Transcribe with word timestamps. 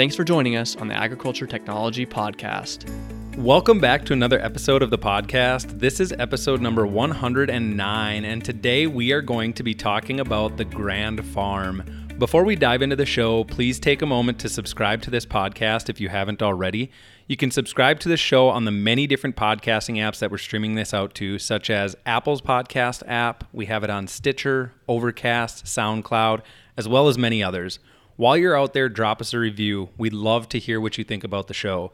Thanks 0.00 0.16
for 0.16 0.24
joining 0.24 0.56
us 0.56 0.76
on 0.76 0.88
the 0.88 0.94
Agriculture 0.94 1.46
Technology 1.46 2.06
Podcast. 2.06 2.88
Welcome 3.36 3.80
back 3.80 4.02
to 4.06 4.14
another 4.14 4.40
episode 4.40 4.82
of 4.82 4.88
the 4.88 4.96
podcast. 4.96 5.78
This 5.78 6.00
is 6.00 6.10
episode 6.12 6.62
number 6.62 6.86
109, 6.86 8.24
and 8.24 8.42
today 8.42 8.86
we 8.86 9.12
are 9.12 9.20
going 9.20 9.52
to 9.52 9.62
be 9.62 9.74
talking 9.74 10.18
about 10.18 10.56
the 10.56 10.64
Grand 10.64 11.22
Farm. 11.22 11.82
Before 12.16 12.44
we 12.44 12.56
dive 12.56 12.80
into 12.80 12.96
the 12.96 13.04
show, 13.04 13.44
please 13.44 13.78
take 13.78 14.00
a 14.00 14.06
moment 14.06 14.38
to 14.38 14.48
subscribe 14.48 15.02
to 15.02 15.10
this 15.10 15.26
podcast 15.26 15.90
if 15.90 16.00
you 16.00 16.08
haven't 16.08 16.42
already. 16.42 16.90
You 17.26 17.36
can 17.36 17.50
subscribe 17.50 18.00
to 18.00 18.08
the 18.08 18.16
show 18.16 18.48
on 18.48 18.64
the 18.64 18.70
many 18.70 19.06
different 19.06 19.36
podcasting 19.36 19.96
apps 19.96 20.20
that 20.20 20.30
we're 20.30 20.38
streaming 20.38 20.76
this 20.76 20.94
out 20.94 21.14
to, 21.16 21.38
such 21.38 21.68
as 21.68 21.94
Apple's 22.06 22.40
podcast 22.40 23.02
app. 23.06 23.44
We 23.52 23.66
have 23.66 23.84
it 23.84 23.90
on 23.90 24.06
Stitcher, 24.06 24.72
Overcast, 24.88 25.66
SoundCloud, 25.66 26.40
as 26.78 26.88
well 26.88 27.08
as 27.08 27.18
many 27.18 27.42
others. 27.42 27.80
While 28.20 28.36
you're 28.36 28.54
out 28.54 28.74
there, 28.74 28.90
drop 28.90 29.22
us 29.22 29.32
a 29.32 29.38
review. 29.38 29.88
We'd 29.96 30.12
love 30.12 30.46
to 30.50 30.58
hear 30.58 30.78
what 30.78 30.98
you 30.98 31.04
think 31.04 31.24
about 31.24 31.46
the 31.46 31.54
show. 31.54 31.90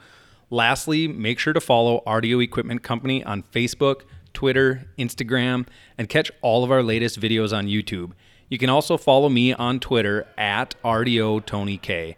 Lastly, 0.50 1.06
make 1.06 1.38
sure 1.38 1.52
to 1.52 1.60
follow 1.60 2.02
RDO 2.04 2.42
Equipment 2.42 2.82
Company 2.82 3.22
on 3.22 3.44
Facebook, 3.44 4.00
Twitter, 4.34 4.88
Instagram, 4.98 5.68
and 5.96 6.08
catch 6.08 6.32
all 6.42 6.64
of 6.64 6.72
our 6.72 6.82
latest 6.82 7.20
videos 7.20 7.56
on 7.56 7.68
YouTube. 7.68 8.10
You 8.48 8.58
can 8.58 8.68
also 8.68 8.96
follow 8.96 9.28
me 9.28 9.52
on 9.52 9.78
Twitter 9.78 10.26
at 10.36 10.74
RDO 10.82 11.46
Tony 11.46 11.78
K. 11.78 12.16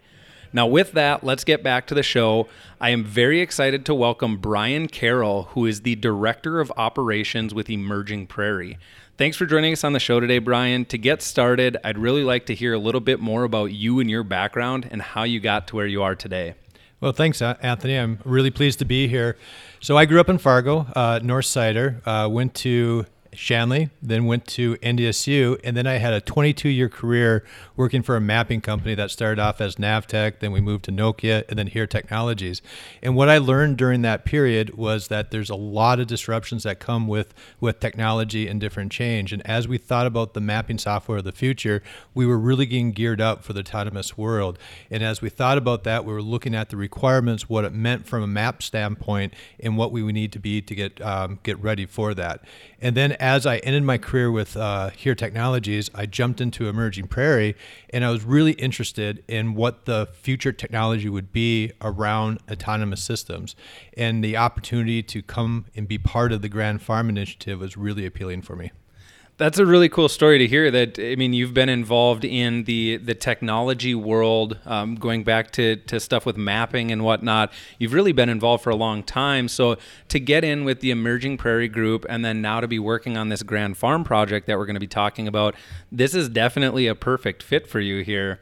Now, 0.51 0.65
with 0.65 0.93
that, 0.93 1.23
let's 1.23 1.43
get 1.43 1.61
back 1.61 1.85
to 1.85 1.93
the 1.93 2.01
show. 2.01 2.47
I 2.81 2.89
am 2.89 3.03
very 3.03 3.41
excited 3.41 3.85
to 3.85 3.93
welcome 3.93 4.37
Brian 4.37 4.87
Carroll, 4.87 5.43
who 5.51 5.67
is 5.67 5.81
the 5.81 5.93
Director 5.93 6.59
of 6.59 6.73
Operations 6.75 7.53
with 7.53 7.69
Emerging 7.69 8.25
Prairie. 8.25 8.79
Thanks 9.19 9.35
for 9.35 9.45
joining 9.45 9.73
us 9.73 9.83
on 9.83 9.91
the 9.91 9.99
show 9.99 10.21
today, 10.21 10.39
Brian. 10.39 10.85
To 10.85 10.97
get 10.97 11.21
started, 11.21 11.75
I'd 11.83 11.97
really 11.97 12.23
like 12.23 12.45
to 12.45 12.55
hear 12.55 12.73
a 12.73 12.79
little 12.79 13.01
bit 13.01 13.19
more 13.19 13.43
about 13.43 13.65
you 13.65 13.99
and 13.99 14.09
your 14.09 14.23
background 14.23 14.87
and 14.89 15.01
how 15.01 15.23
you 15.23 15.41
got 15.41 15.67
to 15.67 15.75
where 15.75 15.85
you 15.85 16.01
are 16.03 16.15
today. 16.15 16.53
Well, 17.01 17.11
thanks, 17.11 17.41
Anthony. 17.41 17.97
I'm 17.97 18.19
really 18.23 18.49
pleased 18.49 18.79
to 18.79 18.85
be 18.85 19.09
here. 19.09 19.35
So 19.81 19.97
I 19.97 20.05
grew 20.05 20.21
up 20.21 20.29
in 20.29 20.37
Fargo, 20.37 20.87
uh, 20.95 21.19
North 21.21 21.47
Sider. 21.47 22.01
Uh, 22.05 22.29
went 22.31 22.53
to 22.55 23.07
Shanley, 23.39 23.89
then 24.01 24.25
went 24.25 24.45
to 24.47 24.75
NDSU, 24.75 25.61
and 25.63 25.77
then 25.77 25.87
I 25.87 25.93
had 25.93 26.13
a 26.13 26.19
22 26.19 26.67
year 26.67 26.89
career 26.89 27.45
working 27.77 28.01
for 28.01 28.17
a 28.17 28.21
mapping 28.21 28.59
company 28.59 28.95
that 28.95 29.11
started 29.11 29.39
off 29.39 29.61
as 29.61 29.77
Navteq, 29.77 30.39
then 30.39 30.51
we 30.51 30.59
moved 30.59 30.83
to 30.85 30.91
Nokia, 30.91 31.45
and 31.47 31.57
then 31.57 31.67
Here 31.67 31.87
Technologies. 31.87 32.61
And 33.01 33.15
what 33.15 33.29
I 33.29 33.37
learned 33.37 33.77
during 33.77 34.01
that 34.01 34.25
period 34.25 34.75
was 34.75 35.07
that 35.07 35.31
there's 35.31 35.49
a 35.49 35.55
lot 35.55 36.01
of 36.01 36.07
disruptions 36.07 36.63
that 36.63 36.79
come 36.79 37.07
with, 37.07 37.33
with 37.61 37.79
technology 37.79 38.45
and 38.45 38.59
different 38.59 38.91
change. 38.91 39.31
And 39.31 39.41
as 39.47 39.69
we 39.69 39.77
thought 39.77 40.05
about 40.05 40.33
the 40.33 40.41
mapping 40.41 40.77
software 40.77 41.19
of 41.19 41.23
the 41.23 41.31
future, 41.31 41.81
we 42.13 42.25
were 42.25 42.37
really 42.37 42.65
getting 42.65 42.91
geared 42.91 43.21
up 43.21 43.45
for 43.45 43.53
the 43.53 43.61
autonomous 43.61 44.17
world. 44.17 44.59
And 44.91 45.01
as 45.01 45.21
we 45.21 45.29
thought 45.29 45.57
about 45.57 45.85
that, 45.85 46.03
we 46.03 46.11
were 46.11 46.21
looking 46.21 46.53
at 46.53 46.71
the 46.71 46.77
requirements, 46.77 47.47
what 47.47 47.63
it 47.63 47.71
meant 47.71 48.05
from 48.05 48.21
a 48.21 48.27
map 48.27 48.61
standpoint, 48.61 49.33
and 49.61 49.77
what 49.77 49.93
we 49.93 50.03
would 50.03 50.15
need 50.15 50.33
to 50.33 50.39
be 50.39 50.61
to 50.61 50.75
get 50.75 51.01
um, 51.01 51.39
get 51.43 51.57
ready 51.59 51.85
for 51.85 52.13
that. 52.13 52.43
And 52.81 52.95
then 52.95 53.13
as 53.13 53.28
I 53.29 53.57
ended 53.57 53.83
my 53.83 53.99
career 53.99 54.31
with 54.31 54.57
uh, 54.57 54.89
Here 54.89 55.13
Technologies, 55.13 55.91
I 55.93 56.07
jumped 56.07 56.41
into 56.41 56.67
Emerging 56.67 57.07
Prairie, 57.07 57.55
and 57.91 58.03
I 58.03 58.09
was 58.09 58.23
really 58.23 58.53
interested 58.53 59.23
in 59.27 59.53
what 59.53 59.85
the 59.85 60.07
future 60.13 60.51
technology 60.51 61.09
would 61.09 61.31
be 61.31 61.71
around 61.81 62.39
autonomous 62.49 63.03
systems. 63.03 63.55
And 63.95 64.23
the 64.23 64.35
opportunity 64.35 65.03
to 65.03 65.21
come 65.21 65.67
and 65.75 65.87
be 65.87 65.99
part 65.99 66.31
of 66.31 66.41
the 66.41 66.49
Grand 66.49 66.81
Farm 66.81 67.07
Initiative 67.07 67.59
was 67.59 67.77
really 67.77 68.05
appealing 68.05 68.41
for 68.41 68.55
me. 68.55 68.71
That's 69.39 69.57
a 69.57 69.65
really 69.65 69.87
cool 69.87 70.09
story 70.09 70.37
to 70.37 70.47
hear. 70.47 70.69
That 70.69 70.99
I 70.99 71.15
mean, 71.15 71.31
you've 71.31 71.53
been 71.53 71.69
involved 71.69 72.25
in 72.25 72.65
the 72.65 72.97
the 72.97 73.15
technology 73.15 73.95
world, 73.95 74.59
um, 74.65 74.95
going 74.95 75.23
back 75.23 75.51
to 75.51 75.77
to 75.77 76.01
stuff 76.01 76.25
with 76.25 76.35
mapping 76.35 76.91
and 76.91 77.05
whatnot. 77.05 77.53
You've 77.77 77.93
really 77.93 78.11
been 78.11 78.27
involved 78.27 78.65
for 78.65 78.69
a 78.69 78.75
long 78.75 79.01
time. 79.01 79.47
So 79.47 79.77
to 80.09 80.19
get 80.19 80.43
in 80.43 80.65
with 80.65 80.81
the 80.81 80.91
Emerging 80.91 81.37
Prairie 81.37 81.69
Group, 81.69 82.05
and 82.09 82.25
then 82.25 82.41
now 82.41 82.59
to 82.59 82.67
be 82.67 82.79
working 82.79 83.15
on 83.15 83.29
this 83.29 83.41
Grand 83.41 83.77
Farm 83.77 84.03
project 84.03 84.45
that 84.47 84.57
we're 84.57 84.65
going 84.65 84.73
to 84.73 84.81
be 84.81 84.87
talking 84.87 85.25
about, 85.25 85.55
this 85.89 86.13
is 86.13 86.27
definitely 86.27 86.87
a 86.87 86.93
perfect 86.93 87.41
fit 87.41 87.65
for 87.65 87.79
you 87.79 88.03
here. 88.03 88.41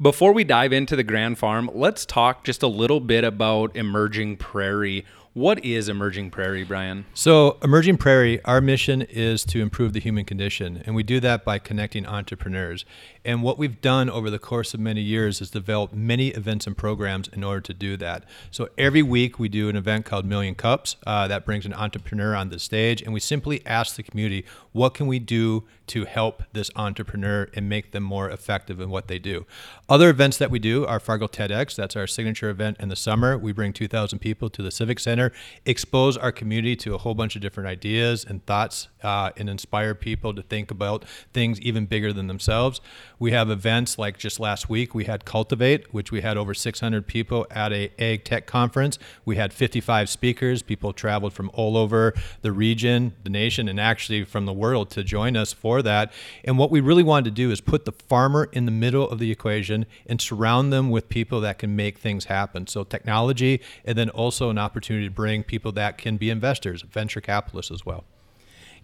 Before 0.00 0.32
we 0.32 0.42
dive 0.42 0.72
into 0.72 0.96
the 0.96 1.04
Grand 1.04 1.36
Farm, 1.36 1.70
let's 1.74 2.06
talk 2.06 2.44
just 2.44 2.62
a 2.62 2.66
little 2.66 2.98
bit 2.98 3.24
about 3.24 3.76
Emerging 3.76 4.38
Prairie. 4.38 5.04
What 5.34 5.64
is 5.64 5.88
Emerging 5.88 6.30
Prairie, 6.30 6.62
Brian? 6.62 7.06
So, 7.14 7.56
Emerging 7.62 7.96
Prairie, 7.96 8.44
our 8.44 8.60
mission 8.60 9.00
is 9.00 9.44
to 9.44 9.62
improve 9.62 9.94
the 9.94 10.00
human 10.00 10.26
condition, 10.26 10.82
and 10.84 10.94
we 10.94 11.02
do 11.02 11.20
that 11.20 11.42
by 11.42 11.58
connecting 11.58 12.06
entrepreneurs. 12.06 12.84
And 13.24 13.42
what 13.42 13.56
we've 13.56 13.80
done 13.80 14.10
over 14.10 14.28
the 14.28 14.38
course 14.38 14.74
of 14.74 14.80
many 14.80 15.00
years 15.00 15.40
is 15.40 15.48
develop 15.48 15.94
many 15.94 16.28
events 16.28 16.66
and 16.66 16.76
programs 16.76 17.28
in 17.28 17.42
order 17.44 17.62
to 17.62 17.72
do 17.72 17.96
that. 17.96 18.24
So, 18.50 18.68
every 18.76 19.02
week 19.02 19.38
we 19.38 19.48
do 19.48 19.70
an 19.70 19.76
event 19.76 20.04
called 20.04 20.26
Million 20.26 20.54
Cups 20.54 20.96
uh, 21.06 21.26
that 21.28 21.46
brings 21.46 21.64
an 21.64 21.72
entrepreneur 21.72 22.34
on 22.36 22.50
the 22.50 22.58
stage, 22.58 23.00
and 23.00 23.14
we 23.14 23.20
simply 23.20 23.64
ask 23.64 23.96
the 23.96 24.02
community, 24.02 24.44
what 24.72 24.92
can 24.92 25.06
we 25.06 25.18
do 25.18 25.64
to 25.86 26.04
help 26.04 26.42
this 26.52 26.70
entrepreneur 26.76 27.48
and 27.54 27.70
make 27.70 27.92
them 27.92 28.02
more 28.02 28.28
effective 28.28 28.80
in 28.80 28.90
what 28.90 29.08
they 29.08 29.18
do? 29.18 29.46
Other 29.88 30.10
events 30.10 30.36
that 30.36 30.50
we 30.50 30.58
do 30.58 30.84
are 30.84 31.00
Fargo 31.00 31.26
TEDx, 31.26 31.74
that's 31.74 31.96
our 31.96 32.06
signature 32.06 32.50
event 32.50 32.76
in 32.80 32.90
the 32.90 32.96
summer. 32.96 33.38
We 33.38 33.52
bring 33.52 33.72
2,000 33.72 34.18
people 34.18 34.50
to 34.50 34.62
the 34.62 34.70
Civic 34.70 35.00
Center 35.00 35.21
expose 35.64 36.16
our 36.16 36.32
community 36.32 36.74
to 36.76 36.94
a 36.94 36.98
whole 36.98 37.14
bunch 37.14 37.36
of 37.36 37.42
different 37.42 37.68
ideas 37.68 38.24
and 38.24 38.44
thoughts, 38.46 38.88
uh, 39.02 39.30
and 39.36 39.48
inspire 39.48 39.94
people 39.94 40.34
to 40.34 40.42
think 40.42 40.70
about 40.70 41.04
things 41.32 41.60
even 41.60 41.86
bigger 41.86 42.12
than 42.12 42.26
themselves. 42.26 42.80
We 43.18 43.30
have 43.30 43.50
events 43.50 43.98
like 43.98 44.18
just 44.18 44.40
last 44.40 44.68
week, 44.68 44.94
we 44.94 45.04
had 45.04 45.24
Cultivate, 45.24 45.92
which 45.92 46.10
we 46.10 46.22
had 46.22 46.36
over 46.36 46.54
600 46.54 47.06
people 47.06 47.46
at 47.50 47.72
a 47.72 47.92
Ag 47.98 48.24
Tech 48.24 48.46
conference. 48.46 48.98
We 49.24 49.36
had 49.36 49.52
55 49.52 50.08
speakers. 50.08 50.62
People 50.62 50.92
traveled 50.92 51.32
from 51.32 51.50
all 51.54 51.76
over 51.76 52.14
the 52.40 52.52
region, 52.52 53.14
the 53.22 53.30
nation, 53.30 53.68
and 53.68 53.78
actually 53.78 54.24
from 54.24 54.46
the 54.46 54.52
world 54.52 54.90
to 54.90 55.04
join 55.04 55.36
us 55.36 55.52
for 55.52 55.82
that. 55.82 56.12
And 56.44 56.58
what 56.58 56.70
we 56.70 56.80
really 56.80 57.02
wanted 57.02 57.26
to 57.26 57.30
do 57.30 57.50
is 57.50 57.60
put 57.60 57.84
the 57.84 57.92
farmer 57.92 58.48
in 58.52 58.64
the 58.64 58.72
middle 58.72 59.08
of 59.08 59.18
the 59.18 59.30
equation 59.30 59.86
and 60.06 60.20
surround 60.20 60.72
them 60.72 60.90
with 60.90 61.08
people 61.08 61.40
that 61.42 61.58
can 61.58 61.76
make 61.76 61.98
things 61.98 62.24
happen. 62.26 62.66
So 62.66 62.84
technology, 62.84 63.60
and 63.84 63.96
then 63.96 64.10
also 64.10 64.50
an 64.50 64.58
opportunity 64.58 65.08
bring 65.14 65.42
people 65.42 65.72
that 65.72 65.98
can 65.98 66.16
be 66.16 66.30
investors, 66.30 66.82
venture 66.82 67.20
capitalists 67.20 67.70
as 67.70 67.84
well. 67.86 68.04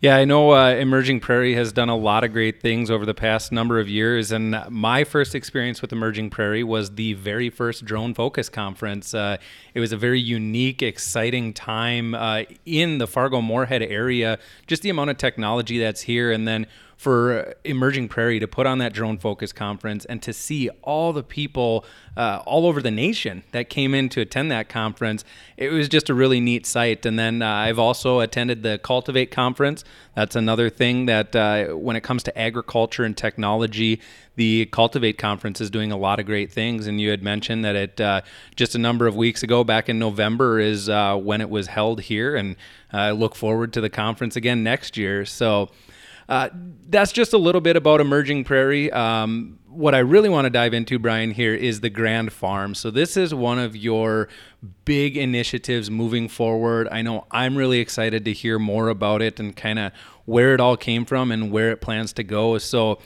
Yeah, 0.00 0.14
I 0.14 0.26
know 0.26 0.52
uh, 0.52 0.74
Emerging 0.74 1.18
Prairie 1.18 1.54
has 1.54 1.72
done 1.72 1.88
a 1.88 1.96
lot 1.96 2.22
of 2.22 2.32
great 2.32 2.62
things 2.62 2.88
over 2.88 3.04
the 3.04 3.14
past 3.14 3.50
number 3.50 3.80
of 3.80 3.88
years. 3.88 4.30
And 4.30 4.56
my 4.70 5.02
first 5.02 5.34
experience 5.34 5.82
with 5.82 5.92
Emerging 5.92 6.30
Prairie 6.30 6.62
was 6.62 6.94
the 6.94 7.14
very 7.14 7.50
first 7.50 7.84
Drone 7.84 8.14
Focus 8.14 8.48
Conference. 8.48 9.12
Uh, 9.12 9.38
it 9.74 9.80
was 9.80 9.90
a 9.90 9.96
very 9.96 10.20
unique, 10.20 10.82
exciting 10.82 11.52
time 11.52 12.14
uh, 12.14 12.44
in 12.64 12.98
the 12.98 13.08
Fargo 13.08 13.40
Moorhead 13.40 13.82
area, 13.82 14.38
just 14.68 14.82
the 14.82 14.90
amount 14.90 15.10
of 15.10 15.16
technology 15.16 15.80
that's 15.80 16.02
here. 16.02 16.30
And 16.30 16.46
then 16.46 16.68
for 16.98 17.54
Emerging 17.62 18.08
Prairie 18.08 18.40
to 18.40 18.48
put 18.48 18.66
on 18.66 18.78
that 18.78 18.92
drone 18.92 19.18
focus 19.18 19.52
conference 19.52 20.04
and 20.04 20.20
to 20.20 20.32
see 20.32 20.68
all 20.82 21.12
the 21.12 21.22
people 21.22 21.84
uh, 22.16 22.42
all 22.44 22.66
over 22.66 22.82
the 22.82 22.90
nation 22.90 23.44
that 23.52 23.70
came 23.70 23.94
in 23.94 24.08
to 24.08 24.20
attend 24.20 24.50
that 24.50 24.68
conference. 24.68 25.24
It 25.56 25.70
was 25.70 25.88
just 25.88 26.10
a 26.10 26.14
really 26.14 26.40
neat 26.40 26.66
sight. 26.66 27.06
And 27.06 27.16
then 27.16 27.40
uh, 27.40 27.48
I've 27.48 27.78
also 27.78 28.18
attended 28.18 28.64
the 28.64 28.80
Cultivate 28.82 29.30
conference. 29.30 29.84
That's 30.16 30.34
another 30.34 30.68
thing 30.68 31.06
that 31.06 31.36
uh, 31.36 31.66
when 31.66 31.94
it 31.94 32.00
comes 32.00 32.24
to 32.24 32.36
agriculture 32.36 33.04
and 33.04 33.16
technology, 33.16 34.00
the 34.34 34.66
Cultivate 34.66 35.18
conference 35.18 35.60
is 35.60 35.70
doing 35.70 35.92
a 35.92 35.96
lot 35.96 36.18
of 36.18 36.26
great 36.26 36.50
things. 36.50 36.88
And 36.88 37.00
you 37.00 37.10
had 37.10 37.22
mentioned 37.22 37.64
that 37.64 37.76
it 37.76 38.00
uh, 38.00 38.22
just 38.56 38.74
a 38.74 38.78
number 38.78 39.06
of 39.06 39.14
weeks 39.14 39.44
ago, 39.44 39.62
back 39.62 39.88
in 39.88 40.00
November, 40.00 40.58
is 40.58 40.88
uh, 40.88 41.16
when 41.16 41.40
it 41.40 41.48
was 41.48 41.68
held 41.68 42.00
here. 42.00 42.34
And 42.34 42.56
I 42.92 43.12
look 43.12 43.36
forward 43.36 43.72
to 43.74 43.80
the 43.80 43.90
conference 43.90 44.34
again 44.34 44.64
next 44.64 44.96
year. 44.96 45.24
So, 45.24 45.70
uh, 46.28 46.50
that's 46.88 47.12
just 47.12 47.32
a 47.32 47.38
little 47.38 47.60
bit 47.60 47.76
about 47.76 48.00
Emerging 48.00 48.44
Prairie. 48.44 48.90
Um, 48.92 49.58
what 49.66 49.94
I 49.94 49.98
really 49.98 50.28
want 50.28 50.44
to 50.44 50.50
dive 50.50 50.74
into, 50.74 50.98
Brian, 50.98 51.30
here 51.30 51.54
is 51.54 51.80
the 51.80 51.90
Grand 51.90 52.32
Farm. 52.32 52.74
So, 52.74 52.90
this 52.90 53.16
is 53.16 53.34
one 53.34 53.58
of 53.58 53.76
your 53.76 54.28
big 54.84 55.16
initiatives 55.16 55.90
moving 55.90 56.28
forward. 56.28 56.88
I 56.90 57.02
know 57.02 57.26
I'm 57.30 57.56
really 57.56 57.78
excited 57.78 58.24
to 58.24 58.32
hear 58.32 58.58
more 58.58 58.88
about 58.88 59.22
it 59.22 59.40
and 59.40 59.56
kind 59.56 59.78
of 59.78 59.92
where 60.24 60.52
it 60.52 60.60
all 60.60 60.76
came 60.76 61.04
from 61.04 61.32
and 61.32 61.50
where 61.50 61.70
it 61.70 61.80
plans 61.80 62.12
to 62.14 62.24
go. 62.24 62.58
So, 62.58 62.98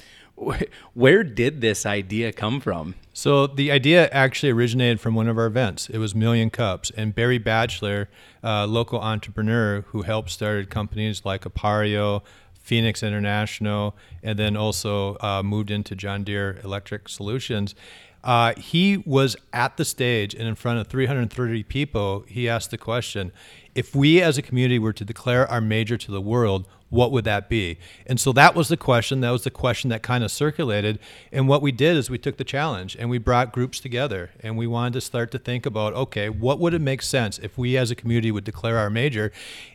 where 0.94 1.22
did 1.22 1.60
this 1.60 1.86
idea 1.86 2.32
come 2.32 2.60
from? 2.60 2.94
So 3.12 3.46
the 3.46 3.70
idea 3.70 4.08
actually 4.08 4.50
originated 4.50 5.00
from 5.00 5.14
one 5.14 5.28
of 5.28 5.36
our 5.38 5.46
events. 5.46 5.88
It 5.90 5.98
was 5.98 6.14
Million 6.14 6.50
Cups, 6.50 6.90
and 6.96 7.14
Barry 7.14 7.38
Batchelor, 7.38 8.08
a 8.42 8.66
local 8.66 9.00
entrepreneur 9.00 9.82
who 9.88 10.02
helped 10.02 10.30
started 10.30 10.70
companies 10.70 11.22
like 11.24 11.42
Appareo, 11.42 12.22
Phoenix 12.62 13.02
International, 13.02 13.94
and 14.22 14.38
then 14.38 14.56
also 14.56 15.16
uh, 15.20 15.42
moved 15.42 15.70
into 15.70 15.94
John 15.94 16.24
Deere 16.24 16.60
Electric 16.62 17.08
Solutions. 17.08 17.74
Uh, 18.24 18.54
he 18.54 18.98
was 18.98 19.36
at 19.52 19.76
the 19.76 19.84
stage 19.84 20.32
and 20.34 20.46
in 20.46 20.54
front 20.54 20.78
of 20.78 20.86
330 20.86 21.64
people. 21.64 22.24
He 22.28 22.48
asked 22.48 22.70
the 22.70 22.78
question 22.78 23.32
if 23.74 23.94
we 23.94 24.22
as 24.22 24.38
a 24.38 24.42
community 24.42 24.78
were 24.78 24.92
to 24.92 25.04
declare 25.04 25.50
our 25.50 25.60
major 25.60 25.96
to 25.96 26.10
the 26.12 26.20
world, 26.20 26.68
what 26.92 27.10
would 27.10 27.24
that 27.24 27.48
be? 27.48 27.78
And 28.06 28.20
so 28.20 28.32
that 28.34 28.54
was 28.54 28.68
the 28.68 28.76
question. 28.76 29.22
That 29.22 29.30
was 29.30 29.44
the 29.44 29.50
question 29.50 29.88
that 29.88 30.02
kind 30.02 30.22
of 30.22 30.30
circulated. 30.30 30.98
And 31.32 31.48
what 31.48 31.62
we 31.62 31.72
did 31.72 31.96
is 31.96 32.10
we 32.10 32.18
took 32.18 32.36
the 32.36 32.44
challenge 32.44 32.96
and 32.98 33.08
we 33.08 33.16
brought 33.16 33.50
groups 33.50 33.80
together 33.80 34.30
and 34.40 34.58
we 34.58 34.66
wanted 34.66 34.92
to 34.92 35.00
start 35.00 35.30
to 35.30 35.38
think 35.38 35.64
about 35.64 35.94
okay, 35.94 36.28
what 36.28 36.58
would 36.58 36.74
it 36.74 36.82
make 36.82 37.00
sense 37.00 37.38
if 37.38 37.56
we 37.56 37.78
as 37.78 37.90
a 37.90 37.94
community 37.94 38.30
would 38.30 38.44
declare 38.44 38.76
our 38.76 38.90
major? 38.90 39.32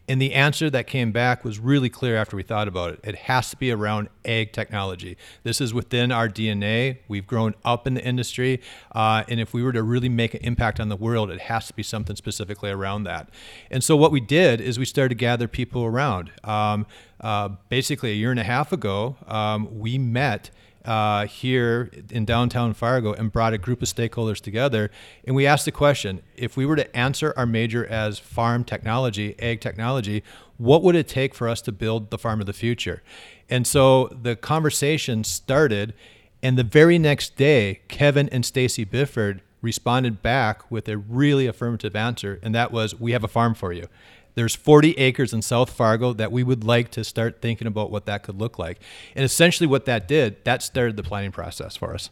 And 0.08 0.22
the 0.22 0.34
answer 0.34 0.70
that 0.70 0.86
came 0.86 1.12
back 1.12 1.44
was 1.44 1.60
really 1.60 1.90
clear 1.90 2.16
after 2.16 2.38
we 2.38 2.44
thought 2.44 2.68
about 2.68 2.94
it. 2.94 3.00
It 3.04 3.16
has 3.16 3.50
to 3.50 3.58
be 3.58 3.72
around 3.72 4.10
ag 4.24 4.54
technology. 4.54 5.18
This 5.44 5.60
is 5.60 5.74
within 5.74 6.12
our 6.12 6.30
DNA. 6.30 7.00
We've 7.08 7.28
grown 7.28 7.56
up 7.66 7.88
in 7.88 7.96
the 7.96 8.06
industry. 8.06 8.62
Uh, 8.94 9.24
and 9.28 9.40
if 9.40 9.54
we 9.54 9.64
were 9.64 9.74
to 9.74 9.84
really 9.84 10.08
make 10.08 10.34
an 10.34 10.42
impact 10.42 10.80
on 10.80 10.88
the 10.88 10.96
world, 10.96 11.30
it 11.30 11.42
has 11.42 11.68
to 11.68 11.74
be 11.74 11.84
something 11.84 12.16
specifically 12.16 12.70
around 12.70 13.04
that. 13.04 13.30
And 13.70 13.84
so 13.84 13.98
what 13.98 14.12
we 14.12 14.22
did 14.22 14.62
is 14.62 14.80
we 14.80 14.86
started 14.86 15.10
to 15.10 15.16
gather 15.16 15.48
people 15.48 15.84
around. 15.84 16.32
Um, 16.44 16.86
uh, 17.22 17.50
basically, 17.70 18.12
a 18.12 18.16
year 18.16 18.32
and 18.32 18.40
a 18.40 18.44
half 18.44 18.72
ago, 18.72 19.16
um, 19.28 19.80
we 19.80 19.98
met. 19.98 20.50
Uh, 20.86 21.28
here 21.28 21.92
in 22.12 22.24
downtown 22.24 22.74
Fargo 22.74 23.12
and 23.12 23.30
brought 23.30 23.52
a 23.52 23.58
group 23.58 23.82
of 23.82 23.90
stakeholders 23.90 24.40
together. 24.40 24.90
And 25.26 25.36
we 25.36 25.46
asked 25.46 25.66
the 25.66 25.72
question 25.74 26.22
if 26.38 26.56
we 26.56 26.66
were 26.66 26.78
to 26.78 26.96
answer 26.96 27.34
our 27.36 27.46
major 27.46 27.86
as 27.86 28.20
farm 28.20 28.64
technology, 28.64 29.36
ag 29.40 29.60
technology, 29.60 30.24
what 30.56 30.84
would 30.84 30.96
it 30.96 31.10
take 31.10 31.36
for 31.36 31.50
us 31.50 31.62
to 31.64 31.74
build 31.74 32.10
the 32.10 32.18
farm 32.18 32.40
of 32.40 32.46
the 32.46 32.54
future? 32.54 33.04
And 33.50 33.68
so 33.68 34.08
the 34.22 34.38
conversation 34.38 35.26
started. 35.26 35.94
And 36.42 36.58
the 36.58 36.64
very 36.64 36.98
next 36.98 37.36
day, 37.36 37.82
Kevin 37.90 38.30
and 38.30 38.46
Stacy 38.46 38.86
Bifford 38.86 39.42
responded 39.62 40.22
back 40.22 40.72
with 40.72 40.88
a 40.88 40.98
really 40.98 41.48
affirmative 41.48 41.98
answer, 41.98 42.40
and 42.42 42.56
that 42.56 42.72
was, 42.72 42.98
"We 42.98 43.12
have 43.12 43.26
a 43.26 43.28
farm 43.28 43.56
for 43.56 43.74
you." 43.74 43.88
There's 44.38 44.54
40 44.54 44.92
acres 45.00 45.34
in 45.34 45.42
South 45.42 45.72
Fargo 45.72 46.14
that 46.14 46.32
we 46.32 46.44
would 46.44 46.64
like 46.64 46.92
to 46.92 47.04
start 47.04 47.42
thinking 47.42 47.66
about 47.66 47.90
what 47.90 48.06
that 48.06 48.22
could 48.22 48.40
look 48.40 48.60
like. 48.60 48.80
And 49.16 49.26
essentially, 49.26 49.66
what 49.66 49.86
that 49.86 50.08
did, 50.08 50.46
that 50.46 50.62
started 50.62 50.96
the 50.96 51.02
planning 51.02 51.32
process 51.32 51.76
for 51.76 51.96
us. 51.96 52.12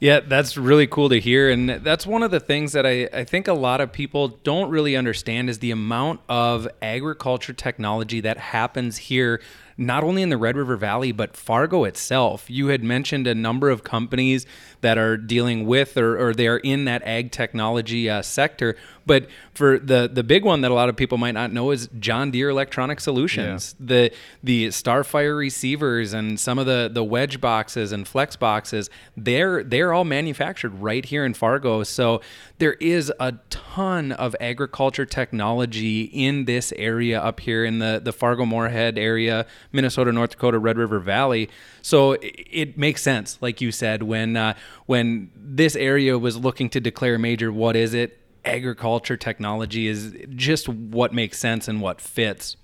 Yeah, 0.00 0.20
that's 0.20 0.56
really 0.56 0.86
cool 0.86 1.10
to 1.10 1.20
hear. 1.20 1.50
And 1.50 1.68
that's 1.68 2.06
one 2.06 2.22
of 2.22 2.30
the 2.30 2.40
things 2.40 2.72
that 2.72 2.86
I, 2.86 3.06
I 3.12 3.24
think 3.24 3.48
a 3.48 3.52
lot 3.52 3.82
of 3.82 3.92
people 3.92 4.28
don't 4.28 4.70
really 4.70 4.96
understand 4.96 5.50
is 5.50 5.58
the 5.58 5.72
amount 5.72 6.20
of 6.26 6.66
agriculture 6.80 7.52
technology 7.52 8.22
that 8.22 8.38
happens 8.38 8.96
here 8.96 9.42
not 9.76 10.04
only 10.04 10.22
in 10.22 10.28
the 10.28 10.36
Red 10.36 10.56
River 10.56 10.76
Valley, 10.76 11.12
but 11.12 11.36
Fargo 11.36 11.84
itself. 11.84 12.50
You 12.50 12.68
had 12.68 12.82
mentioned 12.82 13.26
a 13.26 13.34
number 13.34 13.70
of 13.70 13.84
companies 13.84 14.46
that 14.80 14.98
are 14.98 15.16
dealing 15.16 15.66
with 15.66 15.96
or, 15.96 16.18
or 16.18 16.34
they 16.34 16.46
are 16.46 16.58
in 16.58 16.84
that 16.86 17.02
ag 17.04 17.30
technology 17.30 18.10
uh, 18.10 18.22
sector. 18.22 18.76
But 19.06 19.28
for 19.54 19.78
the 19.78 20.08
the 20.12 20.22
big 20.22 20.44
one 20.44 20.60
that 20.62 20.70
a 20.70 20.74
lot 20.74 20.88
of 20.88 20.96
people 20.96 21.18
might 21.18 21.32
not 21.32 21.52
know 21.52 21.70
is 21.70 21.88
John 21.98 22.30
Deere 22.30 22.50
Electronic 22.50 23.00
Solutions. 23.00 23.74
Yeah. 23.78 23.86
The 23.86 24.12
the 24.42 24.66
Starfire 24.68 25.36
receivers 25.36 26.12
and 26.12 26.38
some 26.38 26.58
of 26.58 26.66
the 26.66 26.90
the 26.92 27.04
wedge 27.04 27.40
boxes 27.40 27.92
and 27.92 28.06
flex 28.06 28.36
boxes, 28.36 28.90
they're 29.16 29.62
they're 29.62 29.92
all 29.92 30.04
manufactured 30.04 30.74
right 30.80 31.04
here 31.04 31.24
in 31.24 31.34
Fargo. 31.34 31.82
So 31.82 32.20
there 32.58 32.74
is 32.74 33.12
a 33.18 33.34
ton 33.50 34.12
of 34.12 34.36
agriculture 34.40 35.06
technology 35.06 36.02
in 36.02 36.44
this 36.44 36.72
area 36.76 37.20
up 37.20 37.40
here 37.40 37.64
in 37.64 37.78
the 37.78 38.00
the 38.02 38.12
Fargo 38.12 38.44
Moorhead 38.44 38.98
area, 38.98 39.46
Minnesota, 39.72 40.12
North 40.12 40.30
Dakota, 40.30 40.58
Red 40.58 40.78
River 40.78 40.98
Valley. 40.98 41.48
So 41.82 42.12
it, 42.12 42.46
it 42.50 42.78
makes 42.78 43.02
sense, 43.02 43.38
like 43.40 43.60
you 43.60 43.72
said, 43.72 44.04
when 44.04 44.36
uh, 44.36 44.54
when 44.86 45.30
this 45.36 45.74
area 45.76 46.18
was 46.18 46.36
looking 46.36 46.70
to 46.70 46.80
declare 46.80 47.18
major. 47.18 47.52
What 47.52 47.76
is 47.76 47.94
it? 47.94 48.18
Agriculture 48.44 49.16
technology 49.16 49.86
is 49.86 50.14
just 50.30 50.68
what 50.68 51.12
makes 51.12 51.38
sense 51.38 51.68
and 51.68 51.80
what 51.80 52.00
fits. 52.00 52.56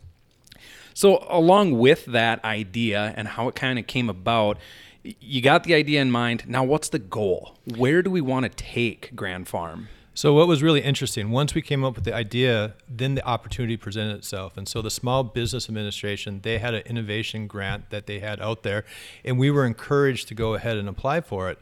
So, 0.95 1.25
along 1.29 1.79
with 1.79 2.07
that 2.07 2.45
idea 2.45 3.15
and 3.17 3.29
how 3.29 3.47
it 3.49 3.55
kind 3.55 3.79
of 3.79 3.87
came 3.87 4.11
about, 4.11 4.59
you 5.05 5.41
got 5.41 5.65
the 5.65 5.75
idea 5.75 6.03
in 6.03 6.11
mind. 6.11 6.45
Now, 6.49 6.65
what's 6.65 6.89
the 6.89 6.99
goal? 6.99 7.57
Where 7.77 8.03
do 8.03 8.11
we 8.11 8.21
want 8.21 8.45
to 8.45 8.49
take 8.49 9.15
Grand 9.15 9.47
Farm? 9.47 9.89
So 10.19 10.35
what 10.35 10.49
was 10.49 10.65
really 10.65 10.81
interesting, 10.81 11.31
once 11.31 11.55
we 11.55 11.63
came 11.63 11.85
up 11.85 11.95
with 11.95 12.03
the 12.03 12.13
idea, 12.13 12.75
then 12.89 13.15
the 13.15 13.25
opportunity 13.25 13.77
presented 13.77 14.17
itself. 14.17 14.57
And 14.57 14.67
so 14.67 14.83
the 14.83 14.91
Small 14.91 15.23
Business 15.23 15.69
Administration, 15.69 16.41
they 16.43 16.59
had 16.59 16.75
an 16.75 16.83
innovation 16.87 17.47
grant 17.47 17.91
that 17.91 18.09
they 18.09 18.19
had 18.19 18.41
out 18.41 18.65
there, 18.65 18.85
and 19.25 19.39
we 19.39 19.49
were 19.49 19.65
encouraged 19.65 20.27
to 20.27 20.35
go 20.35 20.55
ahead 20.55 20.77
and 20.77 20.89
apply 20.89 21.21
for 21.21 21.49
it. 21.51 21.61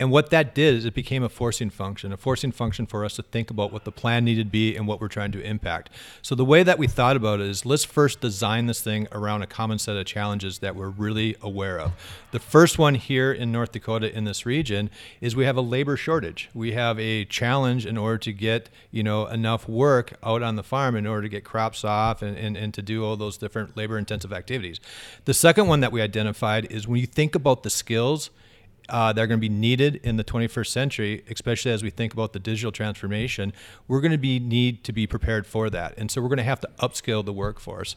And 0.00 0.10
what 0.10 0.30
that 0.30 0.54
did 0.54 0.74
is 0.74 0.84
it 0.84 0.94
became 0.94 1.22
a 1.22 1.28
forcing 1.28 1.70
function, 1.70 2.12
a 2.12 2.16
forcing 2.16 2.50
function 2.50 2.84
for 2.84 3.04
us 3.04 3.14
to 3.14 3.22
think 3.22 3.50
about 3.50 3.72
what 3.72 3.84
the 3.84 3.92
plan 3.92 4.24
needed 4.24 4.46
to 4.46 4.50
be 4.50 4.74
and 4.74 4.88
what 4.88 5.00
we're 5.00 5.08
trying 5.08 5.30
to 5.32 5.40
impact. 5.40 5.88
So 6.20 6.34
the 6.34 6.44
way 6.44 6.64
that 6.64 6.78
we 6.78 6.88
thought 6.88 7.16
about 7.16 7.40
it 7.40 7.46
is 7.46 7.64
let's 7.64 7.84
first 7.84 8.20
design 8.20 8.66
this 8.66 8.80
thing 8.80 9.06
around 9.12 9.42
a 9.42 9.46
common 9.46 9.78
set 9.78 9.96
of 9.96 10.04
challenges 10.06 10.58
that 10.58 10.74
we're 10.74 10.88
really 10.88 11.36
aware 11.40 11.78
of. 11.78 11.92
The 12.32 12.40
first 12.40 12.76
one 12.76 12.96
here 12.96 13.32
in 13.32 13.52
North 13.52 13.70
Dakota 13.70 14.12
in 14.12 14.24
this 14.24 14.44
region 14.44 14.90
is 15.20 15.36
we 15.36 15.44
have 15.44 15.56
a 15.56 15.60
labor 15.60 15.96
shortage. 15.96 16.50
We 16.52 16.72
have 16.72 16.98
a 16.98 17.24
challenge 17.26 17.86
in 17.86 17.96
order 17.96 18.18
to 18.18 18.32
get, 18.32 18.70
you 18.90 19.04
know, 19.04 19.26
enough 19.28 19.68
work 19.68 20.14
out 20.24 20.42
on 20.42 20.56
the 20.56 20.64
farm 20.64 20.96
in 20.96 21.06
order 21.06 21.22
to 21.22 21.28
get 21.28 21.44
crops 21.44 21.84
off 21.84 22.20
and, 22.20 22.36
and, 22.36 22.56
and 22.56 22.74
to 22.74 22.82
do 22.82 23.04
all 23.04 23.16
those 23.16 23.38
different 23.38 23.76
labor 23.76 23.96
intensive 23.96 24.32
activities. 24.32 24.80
The 25.24 25.34
second 25.34 25.68
one 25.68 25.78
that 25.80 25.92
we 25.92 26.02
identified 26.02 26.70
is 26.72 26.88
when 26.88 27.00
you 27.00 27.06
think 27.06 27.36
about 27.36 27.62
the 27.62 27.70
skills 27.70 28.30
uh, 28.88 29.12
that 29.12 29.22
are 29.22 29.26
going 29.26 29.40
to 29.40 29.48
be 29.48 29.48
needed 29.48 29.96
in 29.96 30.16
the 30.16 30.24
21st 30.24 30.66
century, 30.68 31.24
especially 31.30 31.72
as 31.72 31.82
we 31.82 31.90
think 31.90 32.12
about 32.12 32.32
the 32.32 32.38
digital 32.38 32.72
transformation, 32.72 33.52
we're 33.88 34.00
going 34.00 34.12
to 34.12 34.18
be 34.18 34.38
need 34.38 34.84
to 34.84 34.92
be 34.92 35.06
prepared 35.06 35.46
for 35.46 35.70
that. 35.70 35.94
And 35.96 36.10
so 36.10 36.20
we're 36.20 36.28
going 36.28 36.38
to 36.38 36.44
have 36.44 36.60
to 36.60 36.70
upskill 36.78 37.24
the 37.24 37.32
workforce. 37.32 37.96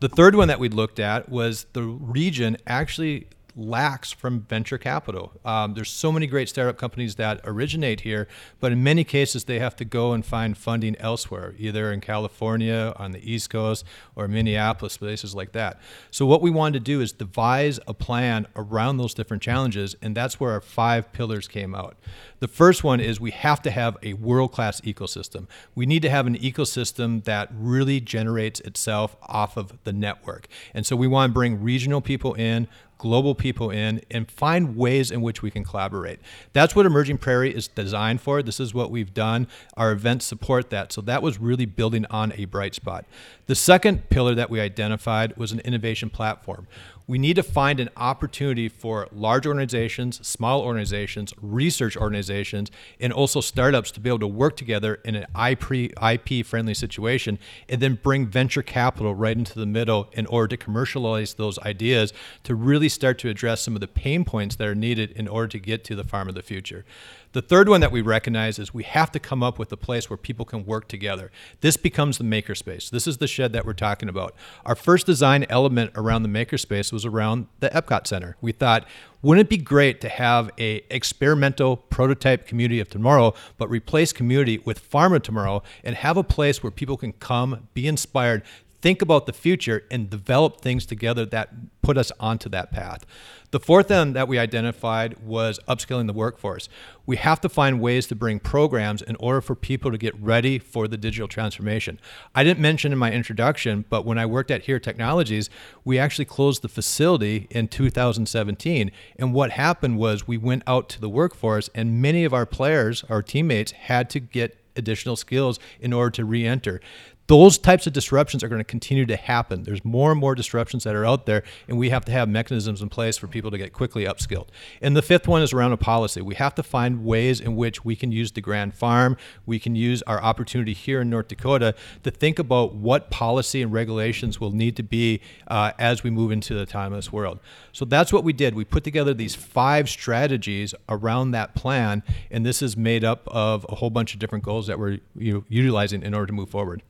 The 0.00 0.08
third 0.08 0.34
one 0.34 0.48
that 0.48 0.58
we 0.58 0.68
looked 0.68 0.98
at 0.98 1.28
was 1.28 1.66
the 1.72 1.82
region 1.82 2.56
actually 2.66 3.28
lacks 3.56 4.10
from 4.12 4.40
venture 4.40 4.78
capital. 4.78 5.32
Um, 5.44 5.74
there's 5.74 5.90
so 5.90 6.10
many 6.10 6.26
great 6.26 6.48
startup 6.48 6.76
companies 6.76 7.14
that 7.16 7.40
originate 7.44 8.00
here, 8.00 8.26
but 8.60 8.72
in 8.72 8.82
many 8.82 9.04
cases 9.04 9.44
they 9.44 9.58
have 9.58 9.76
to 9.76 9.84
go 9.84 10.12
and 10.12 10.24
find 10.26 10.56
funding 10.56 10.96
elsewhere, 10.96 11.54
either 11.58 11.92
in 11.92 12.00
California, 12.00 12.92
on 12.96 13.12
the 13.12 13.32
East 13.32 13.50
Coast, 13.50 13.84
or 14.16 14.26
Minneapolis, 14.28 14.96
places 14.96 15.34
like 15.34 15.52
that. 15.52 15.80
So 16.10 16.26
what 16.26 16.42
we 16.42 16.50
wanted 16.50 16.78
to 16.80 16.84
do 16.84 17.00
is 17.00 17.12
devise 17.12 17.78
a 17.86 17.94
plan 17.94 18.46
around 18.56 18.96
those 18.96 19.14
different 19.14 19.42
challenges, 19.42 19.94
and 20.02 20.16
that's 20.16 20.40
where 20.40 20.52
our 20.52 20.60
five 20.60 21.12
pillars 21.12 21.46
came 21.46 21.74
out. 21.74 21.96
The 22.40 22.48
first 22.48 22.84
one 22.84 23.00
is 23.00 23.20
we 23.20 23.30
have 23.30 23.62
to 23.62 23.70
have 23.70 23.96
a 24.02 24.14
world-class 24.14 24.80
ecosystem. 24.82 25.46
We 25.74 25.86
need 25.86 26.02
to 26.02 26.10
have 26.10 26.26
an 26.26 26.36
ecosystem 26.36 27.24
that 27.24 27.48
really 27.52 28.00
generates 28.00 28.60
itself 28.60 29.16
off 29.22 29.56
of 29.56 29.78
the 29.84 29.92
network. 29.92 30.48
And 30.74 30.84
so 30.84 30.96
we 30.96 31.06
want 31.06 31.30
to 31.30 31.34
bring 31.34 31.62
regional 31.62 32.00
people 32.00 32.34
in, 32.34 32.68
global 32.98 33.34
people 33.34 33.70
in 33.70 34.00
and 34.10 34.30
find 34.30 34.76
ways 34.76 35.10
in 35.10 35.20
which 35.20 35.42
we 35.42 35.50
can 35.50 35.64
collaborate. 35.64 36.20
That's 36.52 36.74
what 36.74 36.86
Emerging 36.86 37.18
Prairie 37.18 37.54
is 37.54 37.68
designed 37.68 38.20
for. 38.20 38.42
This 38.42 38.60
is 38.60 38.74
what 38.74 38.90
we've 38.90 39.12
done. 39.12 39.46
Our 39.76 39.92
events 39.92 40.24
support 40.24 40.70
that. 40.70 40.92
So 40.92 41.00
that 41.02 41.22
was 41.22 41.38
really 41.38 41.66
building 41.66 42.06
on 42.06 42.32
a 42.36 42.44
bright 42.46 42.74
spot. 42.74 43.04
The 43.46 43.54
second 43.54 44.08
pillar 44.08 44.34
that 44.34 44.48
we 44.48 44.60
identified 44.60 45.36
was 45.36 45.52
an 45.52 45.60
innovation 45.60 46.08
platform 46.08 46.66
we 47.06 47.18
need 47.18 47.36
to 47.36 47.42
find 47.42 47.80
an 47.80 47.90
opportunity 47.96 48.68
for 48.68 49.08
large 49.12 49.46
organizations, 49.46 50.26
small 50.26 50.62
organizations, 50.62 51.34
research 51.40 51.96
organizations, 51.96 52.70
and 52.98 53.12
also 53.12 53.40
startups 53.40 53.90
to 53.92 54.00
be 54.00 54.08
able 54.08 54.20
to 54.20 54.26
work 54.26 54.56
together 54.56 55.00
in 55.04 55.14
an 55.14 55.26
IP 55.36 56.46
friendly 56.46 56.72
situation 56.72 57.38
and 57.68 57.80
then 57.82 57.98
bring 58.02 58.26
venture 58.26 58.62
capital 58.62 59.14
right 59.14 59.36
into 59.36 59.58
the 59.58 59.66
middle 59.66 60.08
in 60.12 60.24
order 60.26 60.48
to 60.48 60.56
commercialize 60.56 61.34
those 61.34 61.58
ideas 61.60 62.12
to 62.42 62.54
really 62.54 62.83
start 62.88 63.18
to 63.20 63.28
address 63.28 63.60
some 63.60 63.74
of 63.74 63.80
the 63.80 63.88
pain 63.88 64.24
points 64.24 64.56
that 64.56 64.68
are 64.68 64.74
needed 64.74 65.12
in 65.12 65.28
order 65.28 65.48
to 65.48 65.58
get 65.58 65.84
to 65.84 65.94
the 65.94 66.04
farm 66.04 66.28
of 66.28 66.34
the 66.34 66.42
future. 66.42 66.84
The 67.32 67.42
third 67.42 67.68
one 67.68 67.80
that 67.80 67.90
we 67.90 68.00
recognize 68.00 68.60
is 68.60 68.72
we 68.72 68.84
have 68.84 69.10
to 69.10 69.18
come 69.18 69.42
up 69.42 69.58
with 69.58 69.72
a 69.72 69.76
place 69.76 70.08
where 70.08 70.16
people 70.16 70.44
can 70.44 70.64
work 70.64 70.86
together. 70.86 71.32
This 71.62 71.76
becomes 71.76 72.16
the 72.16 72.24
makerspace. 72.24 72.90
This 72.90 73.08
is 73.08 73.18
the 73.18 73.26
shed 73.26 73.52
that 73.52 73.66
we're 73.66 73.72
talking 73.72 74.08
about. 74.08 74.36
Our 74.64 74.76
first 74.76 75.04
design 75.04 75.44
element 75.48 75.90
around 75.96 76.22
the 76.22 76.28
makerspace 76.28 76.92
was 76.92 77.04
around 77.04 77.48
the 77.58 77.70
Epcot 77.70 78.06
Center. 78.06 78.36
We 78.40 78.52
thought, 78.52 78.86
wouldn't 79.20 79.46
it 79.46 79.50
be 79.50 79.56
great 79.56 80.00
to 80.02 80.08
have 80.08 80.50
a 80.58 80.84
experimental 80.90 81.76
prototype 81.76 82.46
community 82.46 82.78
of 82.78 82.88
tomorrow, 82.88 83.34
but 83.58 83.68
replace 83.68 84.12
community 84.12 84.58
with 84.58 84.78
farm 84.78 85.12
of 85.12 85.22
tomorrow 85.22 85.64
and 85.82 85.96
have 85.96 86.16
a 86.16 86.22
place 86.22 86.62
where 86.62 86.70
people 86.70 86.96
can 86.96 87.14
come, 87.14 87.66
be 87.74 87.88
inspired, 87.88 88.42
think 88.84 89.00
about 89.00 89.24
the 89.24 89.32
future 89.32 89.86
and 89.90 90.10
develop 90.10 90.60
things 90.60 90.84
together 90.84 91.24
that 91.24 91.48
put 91.80 91.96
us 91.96 92.12
onto 92.20 92.50
that 92.50 92.70
path. 92.70 93.06
The 93.50 93.58
fourth 93.58 93.90
end 93.90 94.14
that 94.14 94.28
we 94.28 94.38
identified 94.38 95.24
was 95.24 95.58
upskilling 95.66 96.06
the 96.06 96.12
workforce. 96.12 96.68
We 97.06 97.16
have 97.16 97.40
to 97.40 97.48
find 97.48 97.80
ways 97.80 98.06
to 98.08 98.14
bring 98.14 98.40
programs 98.40 99.00
in 99.00 99.16
order 99.16 99.40
for 99.40 99.54
people 99.54 99.90
to 99.90 99.96
get 99.96 100.14
ready 100.20 100.58
for 100.58 100.86
the 100.86 100.98
digital 100.98 101.28
transformation. 101.28 101.98
I 102.34 102.44
didn't 102.44 102.60
mention 102.60 102.92
in 102.92 102.98
my 102.98 103.10
introduction, 103.10 103.86
but 103.88 104.04
when 104.04 104.18
I 104.18 104.26
worked 104.26 104.50
at 104.50 104.64
Here 104.64 104.78
Technologies, 104.78 105.48
we 105.82 105.98
actually 105.98 106.26
closed 106.26 106.60
the 106.60 106.68
facility 106.68 107.46
in 107.48 107.68
2017. 107.68 108.90
And 109.18 109.32
what 109.32 109.52
happened 109.52 109.96
was 109.96 110.28
we 110.28 110.36
went 110.36 110.62
out 110.66 110.90
to 110.90 111.00
the 111.00 111.08
workforce, 111.08 111.70
and 111.74 112.02
many 112.02 112.26
of 112.26 112.34
our 112.34 112.44
players, 112.44 113.02
our 113.08 113.22
teammates, 113.22 113.72
had 113.72 114.10
to 114.10 114.20
get 114.20 114.58
additional 114.76 115.16
skills 115.16 115.58
in 115.80 115.92
order 115.92 116.10
to 116.10 116.24
re-enter 116.24 116.80
those 117.26 117.56
types 117.56 117.86
of 117.86 117.92
disruptions 117.92 118.44
are 118.44 118.48
going 118.48 118.60
to 118.60 118.64
continue 118.64 119.06
to 119.06 119.16
happen. 119.16 119.62
There's 119.62 119.84
more 119.84 120.10
and 120.10 120.20
more 120.20 120.34
disruptions 120.34 120.84
that 120.84 120.94
are 120.94 121.06
out 121.06 121.26
there, 121.26 121.42
and 121.68 121.78
we 121.78 121.90
have 121.90 122.04
to 122.04 122.12
have 122.12 122.28
mechanisms 122.28 122.82
in 122.82 122.88
place 122.90 123.16
for 123.16 123.26
people 123.26 123.50
to 123.50 123.58
get 123.58 123.72
quickly 123.72 124.04
upskilled. 124.04 124.48
And 124.82 124.96
the 124.96 125.02
fifth 125.02 125.26
one 125.26 125.42
is 125.42 125.52
around 125.52 125.72
a 125.72 125.76
policy. 125.76 126.20
We 126.20 126.34
have 126.34 126.54
to 126.56 126.62
find 126.62 127.04
ways 127.04 127.40
in 127.40 127.56
which 127.56 127.84
we 127.84 127.96
can 127.96 128.12
use 128.12 128.32
the 128.32 128.40
Grand 128.40 128.74
Farm, 128.74 129.16
we 129.46 129.58
can 129.58 129.74
use 129.74 130.02
our 130.02 130.22
opportunity 130.22 130.74
here 130.74 131.00
in 131.00 131.10
North 131.10 131.28
Dakota 131.28 131.74
to 132.02 132.10
think 132.10 132.38
about 132.38 132.74
what 132.74 133.10
policy 133.10 133.62
and 133.62 133.72
regulations 133.72 134.38
will 134.38 134.52
need 134.52 134.76
to 134.76 134.82
be 134.82 135.20
uh, 135.48 135.72
as 135.78 136.02
we 136.02 136.10
move 136.10 136.30
into 136.30 136.54
the 136.54 136.66
timeless 136.66 137.12
world. 137.12 137.40
So 137.72 137.84
that's 137.84 138.12
what 138.12 138.24
we 138.24 138.32
did. 138.32 138.54
We 138.54 138.64
put 138.64 138.84
together 138.84 139.14
these 139.14 139.34
five 139.34 139.88
strategies 139.88 140.74
around 140.88 141.30
that 141.30 141.54
plan, 141.54 142.02
and 142.30 142.44
this 142.44 142.60
is 142.60 142.76
made 142.76 143.04
up 143.04 143.26
of 143.28 143.64
a 143.68 143.76
whole 143.76 143.90
bunch 143.90 144.12
of 144.12 144.20
different 144.20 144.44
goals 144.44 144.66
that 144.66 144.78
we're 144.78 144.98
you 145.16 145.32
know, 145.32 145.44
utilizing 145.48 146.02
in 146.02 146.14
order 146.14 146.26
to 146.26 146.32
move 146.32 146.50
forward. 146.50 146.82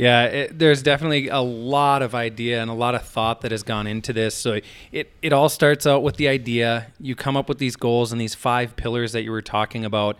Yeah, 0.00 0.24
it, 0.24 0.58
there's 0.58 0.82
definitely 0.82 1.28
a 1.28 1.40
lot 1.40 2.00
of 2.00 2.14
idea 2.14 2.62
and 2.62 2.70
a 2.70 2.74
lot 2.74 2.94
of 2.94 3.02
thought 3.02 3.42
that 3.42 3.50
has 3.50 3.62
gone 3.62 3.86
into 3.86 4.14
this. 4.14 4.34
So 4.34 4.60
it, 4.92 5.10
it 5.20 5.34
all 5.34 5.50
starts 5.50 5.86
out 5.86 6.02
with 6.02 6.16
the 6.16 6.26
idea. 6.26 6.86
You 6.98 7.14
come 7.14 7.36
up 7.36 7.50
with 7.50 7.58
these 7.58 7.76
goals 7.76 8.10
and 8.10 8.18
these 8.18 8.34
five 8.34 8.76
pillars 8.76 9.12
that 9.12 9.24
you 9.24 9.30
were 9.30 9.42
talking 9.42 9.84
about. 9.84 10.16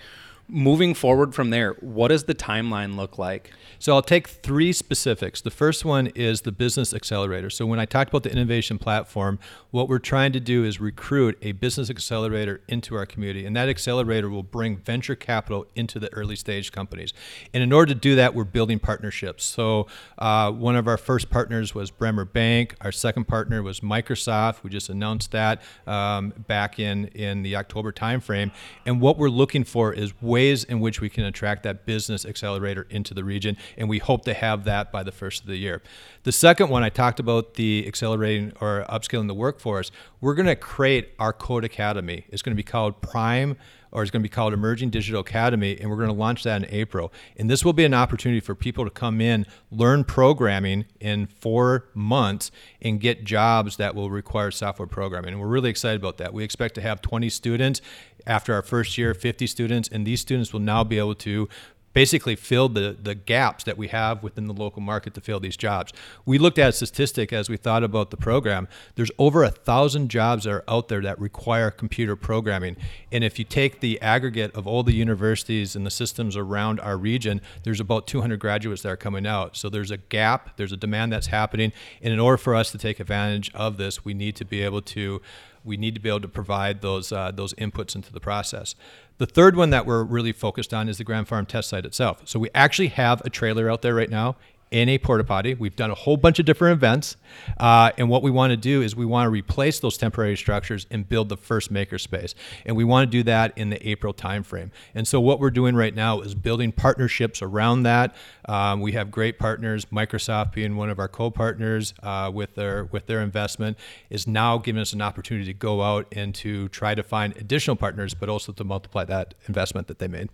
Moving 0.53 0.95
forward 0.95 1.33
from 1.33 1.51
there, 1.51 1.75
what 1.75 2.09
does 2.09 2.25
the 2.25 2.35
timeline 2.35 2.97
look 2.97 3.19
like? 3.19 3.53
So 3.79 3.95
I'll 3.95 4.03
take 4.03 4.27
three 4.27 4.73
specifics. 4.73 5.41
The 5.41 5.51
first 5.51 5.85
one 5.85 6.09
is 6.09 6.41
the 6.41 6.51
business 6.51 6.93
accelerator. 6.93 7.51
So 7.51 7.67
when 7.67 7.79
I 7.79 7.85
talked 7.85 8.11
about 8.11 8.25
the 8.25 8.33
innovation 8.33 8.77
platform, 8.77 9.39
what 9.71 9.89
we're 9.89 10.01
trying 10.01 10.33
to 10.33 10.41
do 10.41 10.65
is 10.65 10.81
recruit 10.81 11.39
a 11.41 11.53
business 11.53 11.89
accelerator 11.89 12.63
into 12.67 12.97
our 12.97 13.07
community, 13.07 13.47
and 13.47 13.55
that 13.55 13.69
accelerator 13.69 14.29
will 14.29 14.43
bring 14.43 14.77
venture 14.77 15.15
capital 15.15 15.67
into 15.77 16.01
the 16.01 16.13
early 16.13 16.35
stage 16.35 16.73
companies. 16.73 17.13
And 17.55 17.63
in 17.63 17.73
order 17.73 17.95
to 17.95 18.01
do 18.01 18.17
that, 18.17 18.35
we're 18.35 18.43
building 18.43 18.81
partnerships. 18.81 19.45
So 19.45 19.87
uh, 20.19 20.51
one 20.51 20.75
of 20.75 20.89
our 20.89 20.99
first 20.99 21.31
partners 21.31 21.77
was 21.77 21.93
Bremer 21.93 22.25
Bank. 22.25 22.75
Our 22.81 22.93
second 22.93 23.29
partner 23.29 23.63
was 23.63 23.81
Microsoft. 23.81 24.65
We 24.65 24.71
just 24.71 24.89
announced 24.89 25.31
that 25.31 25.63
um, 25.87 26.35
back 26.49 26.81
in 26.81 27.07
in 27.15 27.43
the 27.43 27.55
October 27.55 27.93
timeframe. 27.93 28.51
And 28.85 29.01
what 29.01 29.17
we're 29.17 29.29
looking 29.29 29.63
for 29.63 29.93
is 29.93 30.13
ways 30.21 30.40
in 30.41 30.81
which 30.81 31.01
we 31.01 31.09
can 31.09 31.25
attract 31.25 31.63
that 31.63 31.87
business 31.87 32.25
accelerator 32.25 32.87
into 32.91 33.15
the 33.15 33.23
region 33.25 33.57
and 33.77 33.89
we 33.89 33.99
hope 33.99 34.25
to 34.25 34.35
have 34.35 34.65
that 34.65 34.91
by 34.91 35.03
the 35.03 35.13
first 35.13 35.43
of 35.43 35.47
the 35.47 35.57
year. 35.57 35.83
The 36.23 36.33
second 36.33 36.69
one, 36.69 36.83
I 36.83 36.89
talked 36.89 37.21
about 37.21 37.55
the 37.55 37.87
accelerating 37.87 38.53
or 38.61 38.85
upskilling 38.89 39.29
the 39.29 39.35
workforce. 39.35 39.91
We're 40.21 40.35
going 40.35 40.47
to 40.47 40.57
create 40.57 41.11
our 41.19 41.33
Code 41.33 41.65
Academy. 41.65 42.27
It's 42.31 42.43
going 42.43 42.55
to 42.55 42.57
be 42.57 42.63
called 42.63 43.01
Prime 43.01 43.57
or 43.93 44.03
it's 44.03 44.11
going 44.11 44.23
to 44.23 44.29
be 44.29 44.33
called 44.33 44.53
Emerging 44.53 44.91
Digital 44.91 45.21
Academy, 45.21 45.79
and 45.79 45.91
we're 45.91 45.97
going 45.97 46.09
to 46.09 46.15
launch 46.15 46.43
that 46.45 46.63
in 46.63 46.69
April. 46.71 47.13
And 47.37 47.51
this 47.51 47.65
will 47.65 47.73
be 47.73 47.85
an 47.85 47.95
opportunity 47.95 48.41
for 48.41 48.55
people 48.55 48.85
to 48.85 48.91
come 48.91 49.21
in, 49.21 49.47
learn 49.71 50.05
programming 50.05 50.87
in 51.01 51.27
four 51.27 51.87
months, 51.95 52.51
and 52.81 53.01
get 53.01 53.25
jobs 53.25 53.77
that 53.77 53.95
will 53.95 54.11
require 54.11 54.51
software 54.51 54.89
programming. 54.89 55.33
And 55.33 55.41
we're 55.41 55.49
really 55.49 55.71
excited 55.71 56.01
about 56.01 56.19
that. 56.19 56.33
We 56.33 56.45
expect 56.45 56.75
to 56.77 56.81
have 56.81 57.01
20 57.03 57.29
students 57.31 57.81
after 58.27 58.55
our 58.55 58.63
first 58.63 58.99
year, 58.99 59.15
50 59.15 59.47
students, 59.47 59.89
and 59.89 60.07
these 60.07 60.21
students 60.21 60.53
will 60.53 60.61
now 60.61 60.85
be 60.85 60.99
able 60.99 61.15
to 61.17 61.49
basically 61.93 62.37
fill 62.37 62.69
the, 62.69 62.97
the 63.01 63.15
gaps 63.15 63.65
that 63.65 63.77
we 63.77 63.89
have 63.89 64.23
within 64.23 64.47
the 64.47 64.55
local 64.55 64.81
market 64.81 65.15
to 65.15 65.21
fill 65.21 65.41
these 65.41 65.57
jobs. 65.57 65.93
We 66.25 66.39
looked 66.39 66.59
at 66.59 66.71
a 66.71 66.73
statistic 66.73 67.33
as 67.33 67.49
we 67.49 67.57
thought 67.57 67.83
about 67.83 68.11
the 68.11 68.17
program. 68.17 68.69
There's 68.95 69.11
over 69.19 69.43
a 69.43 69.51
thousand 69.51 70.09
jobs 70.09 70.45
that 70.45 70.53
are 70.53 70.65
out 70.69 70.89
there 70.89 71.01
that 71.03 71.19
require 71.19 71.71
computer 71.71 72.17
programming. 72.17 72.77
And 73.11 73.25
if 73.25 73.39
you 73.39 73.45
take 73.45 73.81
the 73.81 74.01
aggregate 74.01 74.55
of 74.55 74.67
all 74.67 74.83
the 74.83 74.95
universities 74.95 75.75
and 75.75 75.85
the 75.85 75.91
systems 75.91 76.37
around 76.37 76.81
our 76.81 76.97
region, 76.97 77.41
there's 77.65 77.81
about 77.81 78.07
200 78.07 78.39
graduates 78.39 78.83
that 78.83 78.91
are 78.91 78.97
coming 78.97 79.27
out. 79.27 79.57
So 79.57 79.69
there's 79.69 79.91
a 79.91 79.97
gap, 79.97 80.57
there's 80.57 80.73
a 80.73 80.77
demand 80.77 81.13
that's 81.13 81.29
happening. 81.29 81.73
And 82.03 82.13
in 82.13 82.21
order 82.21 82.37
for 82.37 82.55
us 82.55 82.71
to 82.73 82.79
take 82.79 83.01
advantage 83.01 83.51
of 83.55 83.77
this, 83.77 84.05
we 84.05 84.15
need 84.15 84.37
to 84.37 84.45
be 84.45 84.63
able 84.63 84.83
to 84.83 85.21
we 85.65 85.77
need 85.77 85.95
to 85.95 86.01
be 86.01 86.09
able 86.09 86.21
to 86.21 86.29
provide 86.29 86.81
those 86.81 87.13
uh, 87.13 87.31
those 87.31 87.55
inputs 87.55 87.95
into 87.95 88.13
the 88.13 88.21
process. 88.21 88.75
The 89.19 89.27
third 89.27 89.57
one 89.57 89.71
that 89.71 89.85
we're 89.85 90.03
really 90.03 90.33
focused 90.33 90.73
on 90.73 90.89
is 90.89 90.99
the 90.99 91.05
Grand 91.05 91.29
Farm 91.29 91.45
test 91.47 91.69
site 91.69 91.85
itself. 91.85 92.23
So 92.25 92.39
we 92.39 92.49
actually 92.55 92.89
have 92.89 93.21
a 93.25 93.31
trailer 93.31 93.71
out 93.71 93.83
there 93.83 93.95
right 93.95 94.11
now 94.11 94.37
in 94.71 94.89
a 94.89 94.99
porta 94.99 95.25
potty. 95.25 95.55
We've 95.55 95.75
done 95.75 95.91
a 95.91 95.95
whole 95.95 96.17
bunch 96.17 96.39
of 96.39 96.47
different 96.47 96.75
events. 96.75 97.17
Uh, 97.59 97.91
and 97.99 98.09
what 98.09 98.23
we 98.23 98.31
want 98.31 98.53
to 98.53 98.57
do 98.57 98.83
is 98.83 98.95
we 98.95 99.05
want 99.05 99.27
to 99.27 99.31
replace 99.31 99.81
those 99.81 99.99
temporary 99.99 100.37
structures 100.37 100.87
and 100.91 101.09
build 101.09 101.29
the 101.29 101.37
first 101.37 101.73
makerspace. 101.73 102.35
And 102.65 102.77
we 102.77 102.85
want 102.85 103.11
to 103.11 103.19
do 103.19 103.23
that 103.25 103.57
in 103.57 103.71
the 103.71 103.89
April 103.89 104.15
timeframe. 104.15 104.71
And 104.95 105.09
so 105.09 105.21
what 105.21 105.41
we're 105.41 105.51
doing 105.51 105.75
right 105.75 105.95
now 105.95 106.21
is 106.21 106.35
building 106.35 106.71
partnerships 106.71 107.43
around 107.43 107.83
that. 107.83 108.15
Um, 108.49 108.81
we 108.81 108.93
have 108.93 109.11
great 109.11 109.39
partners, 109.39 109.87
Microsoft 109.87 110.53
being 110.53 110.77
one 110.77 110.91
of 110.91 110.99
our 110.99 111.09
co-partners 111.09 111.95
uh, 112.03 112.31
with 112.33 112.55
their 112.55 112.85
with 112.85 113.07
their 113.07 113.21
investment, 113.21 113.77
is 114.09 114.27
now 114.27 114.59
giving 114.59 114.81
us 114.81 114.93
an 114.93 115.03
opportunity 115.03 115.47
to 115.47 115.55
go 115.55 115.83
out 115.83 116.07
and 116.13 116.35
to 116.37 116.69
try 116.69 116.95
to 116.95 117.03
find 117.03 117.37
additional 117.37 117.77
partners, 117.77 118.15
but 118.15 118.29
also 118.29 118.53
to 118.53 118.65
multiply 118.65 119.05
that 119.05 119.35
investment 119.49 119.89
that 119.89 119.99
they 119.99 120.09
made 120.09 120.29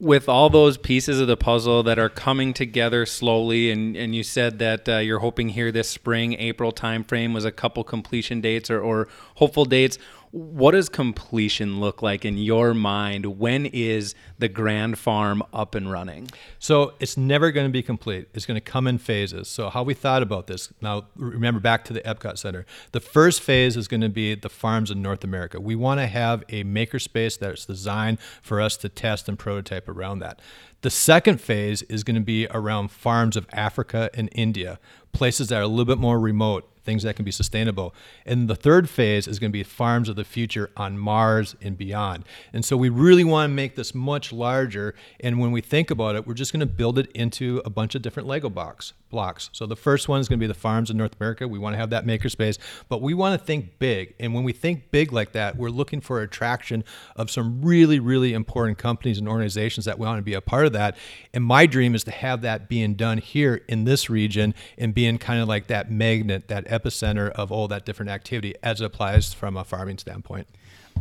with 0.00 0.28
all 0.28 0.48
those 0.48 0.78
pieces 0.78 1.18
of 1.18 1.26
the 1.26 1.36
puzzle 1.36 1.82
that 1.82 1.98
are 1.98 2.08
coming 2.08 2.54
together 2.54 3.04
slowly 3.04 3.70
and, 3.70 3.96
and 3.96 4.14
you 4.14 4.22
said 4.22 4.58
that 4.60 4.88
uh, 4.88 4.98
you're 4.98 5.18
hoping 5.18 5.48
here 5.48 5.72
this 5.72 5.88
spring 5.88 6.34
april 6.34 6.72
timeframe 6.72 7.34
was 7.34 7.44
a 7.44 7.50
couple 7.50 7.82
completion 7.82 8.40
dates 8.40 8.70
or, 8.70 8.80
or 8.80 9.08
hopeful 9.36 9.64
dates 9.64 9.98
what 10.30 10.72
does 10.72 10.88
completion 10.88 11.80
look 11.80 12.02
like 12.02 12.24
in 12.24 12.36
your 12.36 12.74
mind? 12.74 13.38
When 13.38 13.66
is 13.66 14.14
the 14.38 14.48
Grand 14.48 14.98
Farm 14.98 15.42
up 15.52 15.74
and 15.74 15.90
running? 15.90 16.28
So 16.58 16.94
it's 17.00 17.16
never 17.16 17.50
going 17.50 17.66
to 17.66 17.72
be 17.72 17.82
complete. 17.82 18.28
It's 18.34 18.46
going 18.46 18.56
to 18.56 18.60
come 18.60 18.86
in 18.86 18.98
phases. 18.98 19.48
So 19.48 19.70
how 19.70 19.82
we 19.82 19.94
thought 19.94 20.22
about 20.22 20.46
this 20.46 20.72
now, 20.80 21.06
remember 21.16 21.60
back 21.60 21.84
to 21.86 21.92
the 21.92 22.00
Epcot 22.00 22.38
Center. 22.38 22.66
The 22.92 23.00
first 23.00 23.40
phase 23.40 23.76
is 23.76 23.88
going 23.88 24.02
to 24.02 24.08
be 24.08 24.34
the 24.34 24.48
farms 24.48 24.90
in 24.90 25.00
North 25.02 25.24
America. 25.24 25.60
We 25.60 25.74
want 25.74 26.00
to 26.00 26.06
have 26.06 26.42
a 26.48 26.64
makerspace 26.64 27.38
that's 27.38 27.64
designed 27.64 28.20
for 28.42 28.60
us 28.60 28.76
to 28.78 28.88
test 28.88 29.28
and 29.28 29.38
prototype 29.38 29.88
around 29.88 30.18
that. 30.20 30.40
The 30.80 30.90
second 30.90 31.40
phase 31.40 31.82
is 31.82 32.04
going 32.04 32.14
to 32.14 32.22
be 32.22 32.46
around 32.52 32.92
farms 32.92 33.36
of 33.36 33.48
Africa 33.52 34.10
and 34.14 34.28
India, 34.30 34.78
places 35.12 35.48
that 35.48 35.58
are 35.58 35.62
a 35.62 35.66
little 35.66 35.84
bit 35.84 35.98
more 35.98 36.20
remote 36.20 36.70
things 36.88 37.02
that 37.02 37.16
can 37.16 37.24
be 37.24 37.30
sustainable. 37.30 37.94
And 38.24 38.48
the 38.48 38.54
third 38.54 38.88
phase 38.88 39.28
is 39.28 39.38
going 39.38 39.50
to 39.50 39.52
be 39.52 39.62
farms 39.62 40.08
of 40.08 40.16
the 40.16 40.24
future 40.24 40.70
on 40.74 40.98
Mars 40.98 41.54
and 41.60 41.76
beyond. 41.76 42.24
And 42.54 42.64
so 42.64 42.78
we 42.78 42.88
really 42.88 43.24
want 43.24 43.50
to 43.50 43.54
make 43.54 43.76
this 43.76 43.94
much 43.94 44.32
larger. 44.32 44.94
And 45.20 45.38
when 45.38 45.52
we 45.52 45.60
think 45.60 45.90
about 45.90 46.16
it, 46.16 46.26
we're 46.26 46.32
just 46.32 46.50
going 46.50 46.60
to 46.60 46.66
build 46.66 46.98
it 46.98 47.10
into 47.12 47.60
a 47.66 47.68
bunch 47.68 47.94
of 47.94 48.00
different 48.00 48.26
Lego 48.26 48.48
box 48.48 48.94
blocks. 49.10 49.50
So 49.52 49.66
the 49.66 49.76
first 49.76 50.08
one 50.08 50.20
is 50.20 50.28
going 50.28 50.38
to 50.38 50.42
be 50.42 50.46
the 50.46 50.54
farms 50.54 50.90
in 50.90 50.96
North 50.96 51.14
America. 51.20 51.46
We 51.46 51.58
want 51.58 51.74
to 51.74 51.78
have 51.78 51.90
that 51.90 52.06
makerspace, 52.06 52.58
but 52.88 53.00
we 53.02 53.14
want 53.14 53.38
to 53.38 53.46
think 53.46 53.78
big. 53.78 54.14
And 54.18 54.34
when 54.34 54.44
we 54.44 54.52
think 54.52 54.90
big 54.90 55.12
like 55.12 55.32
that, 55.32 55.56
we're 55.56 55.70
looking 55.70 56.00
for 56.00 56.20
attraction 56.20 56.84
of 57.16 57.30
some 57.30 57.62
really, 57.62 57.98
really 58.00 58.32
important 58.32 58.78
companies 58.78 59.18
and 59.18 59.28
organizations 59.28 59.86
that 59.86 59.98
we 59.98 60.06
want 60.06 60.18
to 60.18 60.22
be 60.22 60.34
a 60.34 60.40
part 60.40 60.66
of 60.66 60.67
that. 60.70 60.96
And 61.32 61.44
my 61.44 61.66
dream 61.66 61.94
is 61.94 62.04
to 62.04 62.10
have 62.10 62.42
that 62.42 62.68
being 62.68 62.94
done 62.94 63.18
here 63.18 63.62
in 63.68 63.84
this 63.84 64.10
region 64.10 64.54
and 64.76 64.94
being 64.94 65.18
kind 65.18 65.40
of 65.40 65.48
like 65.48 65.66
that 65.68 65.90
magnet, 65.90 66.48
that 66.48 66.66
epicenter 66.66 67.30
of 67.30 67.52
all 67.52 67.68
that 67.68 67.84
different 67.84 68.10
activity 68.10 68.54
as 68.62 68.80
it 68.80 68.84
applies 68.84 69.32
from 69.32 69.56
a 69.56 69.64
farming 69.64 69.98
standpoint. 69.98 70.48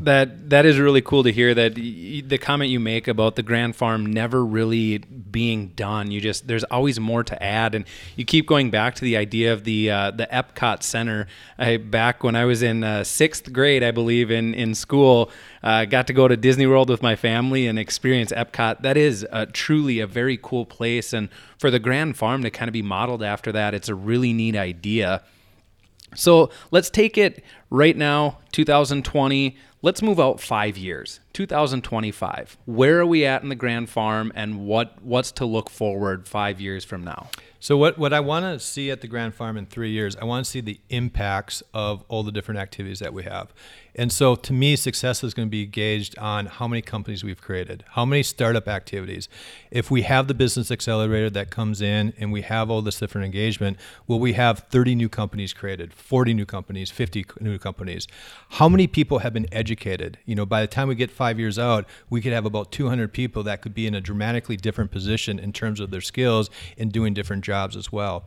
That 0.02 0.50
that 0.52 0.66
is 0.66 0.80
really 0.80 1.02
cool 1.02 1.24
to 1.24 1.32
hear. 1.32 1.54
That 1.54 1.76
y- 1.76 2.24
the 2.26 2.38
comment 2.38 2.70
you 2.70 2.80
make 2.80 3.08
about 3.08 3.36
the 3.36 3.44
Grand 3.44 3.76
Farm 3.76 4.06
never 4.06 4.46
really 4.46 5.00
being 5.00 5.70
done. 5.70 6.12
You 6.12 6.22
just 6.22 6.48
there's 6.48 6.64
always 6.66 7.00
more 7.00 7.24
to 7.24 7.44
add, 7.44 7.76
and 7.76 7.86
you 8.16 8.24
keep 8.24 8.48
going 8.48 8.70
back 8.70 8.96
to 8.96 9.02
the 9.02 9.18
idea 9.18 9.54
of 9.54 9.64
the 9.64 9.90
uh, 9.90 10.12
the 10.12 10.28
Epcot 10.28 10.84
Center. 10.84 11.28
I 11.58 11.78
back 11.78 12.24
when 12.24 12.36
I 12.36 12.46
was 12.46 12.62
in 12.62 12.84
uh, 12.84 13.04
sixth 13.04 13.52
grade, 13.52 13.84
I 13.84 13.92
believe 13.92 14.30
in 14.30 14.54
in 14.54 14.76
school, 14.76 15.32
uh, 15.64 15.86
got 15.86 16.08
to 16.08 16.14
go 16.14 16.28
to 16.28 16.38
Disney 16.38 16.68
World 16.68 16.90
with 16.90 17.02
my 17.02 17.16
family 17.16 17.68
and 17.68 17.80
experience 17.80 18.32
Epcot. 18.32 18.82
That 18.84 18.98
is 18.98 19.26
truly 19.54 20.00
a 20.00 20.08
very 20.08 20.38
cool 20.42 20.66
place, 20.66 21.12
and 21.12 21.30
for 21.58 21.72
the 21.72 21.80
Grand 21.80 22.18
Farm 22.18 22.44
to 22.44 22.52
kind 22.52 22.70
of 22.70 22.74
be 22.74 22.84
modeled 22.84 23.24
after 23.24 23.52
that, 23.52 23.74
it's 23.74 23.90
a 23.90 23.96
really 23.96 24.32
neat 24.32 24.56
idea. 24.56 25.24
So 26.16 26.50
let's 26.72 26.90
take 26.90 27.18
it 27.18 27.44
right 27.70 27.96
now, 27.96 28.40
2020 28.52 29.58
let's 29.82 30.02
move 30.02 30.20
out 30.20 30.40
five 30.40 30.78
years 30.78 31.20
2025. 31.38 32.58
Where 32.66 33.00
are 33.00 33.06
we 33.06 33.24
at 33.24 33.44
in 33.44 33.50
the 33.50 33.56
Grand 33.56 33.92
Farm, 33.92 34.32
and 34.34 34.66
what 34.66 35.00
what's 35.04 35.32
to 35.34 35.46
look 35.46 35.70
forward 35.70 36.28
five 36.28 36.60
years 36.60 36.84
from 36.84 37.04
now? 37.04 37.30
So 37.60 37.76
what, 37.76 37.98
what 37.98 38.14
I 38.14 38.20
want 38.20 38.46
to 38.46 38.60
see 38.60 38.92
at 38.92 39.02
the 39.02 39.08
Grand 39.08 39.34
Farm 39.34 39.58
in 39.58 39.66
three 39.66 39.90
years, 39.90 40.16
I 40.16 40.26
want 40.26 40.46
to 40.46 40.52
see 40.52 40.62
the 40.62 40.80
impacts 40.90 41.64
of 41.74 42.04
all 42.08 42.22
the 42.22 42.32
different 42.32 42.60
activities 42.60 43.00
that 43.00 43.14
we 43.14 43.24
have. 43.24 43.52
And 43.96 44.12
so 44.12 44.36
to 44.36 44.54
me, 44.54 44.76
success 44.76 45.24
is 45.24 45.34
going 45.34 45.48
to 45.48 45.52
be 45.52 45.66
gauged 45.66 46.20
on 46.20 46.46
how 46.46 46.68
many 46.68 46.84
companies 46.84 47.24
we've 47.24 47.42
created, 47.42 47.84
how 47.90 48.06
many 48.06 48.22
startup 48.22 48.68
activities. 48.68 49.28
If 49.72 49.90
we 49.90 50.04
have 50.04 50.28
the 50.28 50.36
business 50.36 50.70
accelerator 50.70 51.32
that 51.32 51.50
comes 51.50 51.82
in 51.82 52.14
and 52.20 52.32
we 52.32 52.44
have 52.44 52.70
all 52.70 52.84
this 52.84 53.00
different 53.00 53.26
engagement, 53.26 53.78
will 54.06 54.20
we 54.20 54.34
have 54.34 54.60
30 54.70 54.94
new 54.94 55.10
companies 55.10 55.52
created, 55.52 55.96
40 55.96 56.36
new 56.36 56.46
companies, 56.46 56.92
50 56.92 57.26
new 57.40 57.58
companies? 57.58 58.08
How 58.50 58.70
many 58.70 58.86
people 58.86 59.20
have 59.20 59.34
been 59.34 59.48
educated? 59.52 60.20
You 60.26 60.36
know, 60.36 60.46
by 60.46 60.62
the 60.62 60.68
time 60.68 60.90
we 60.90 60.96
get 60.96 61.10
five 61.28 61.40
years 61.40 61.60
out, 61.60 61.86
we 62.10 62.22
could 62.22 62.32
have 62.32 62.46
about 62.46 62.72
200 62.72 63.12
people 63.12 63.44
that 63.44 63.62
could 63.62 63.74
be 63.74 63.86
in 63.86 63.94
a 63.94 64.00
dramatically 64.00 64.56
different 64.56 64.92
position 64.92 65.40
in 65.40 65.52
terms 65.52 65.82
of 65.82 65.92
their 65.92 66.00
skills 66.00 66.50
and 66.78 66.90
doing 66.90 67.14
different 67.14 67.44
jobs 67.44 67.76
as 67.76 67.92
well. 67.92 68.26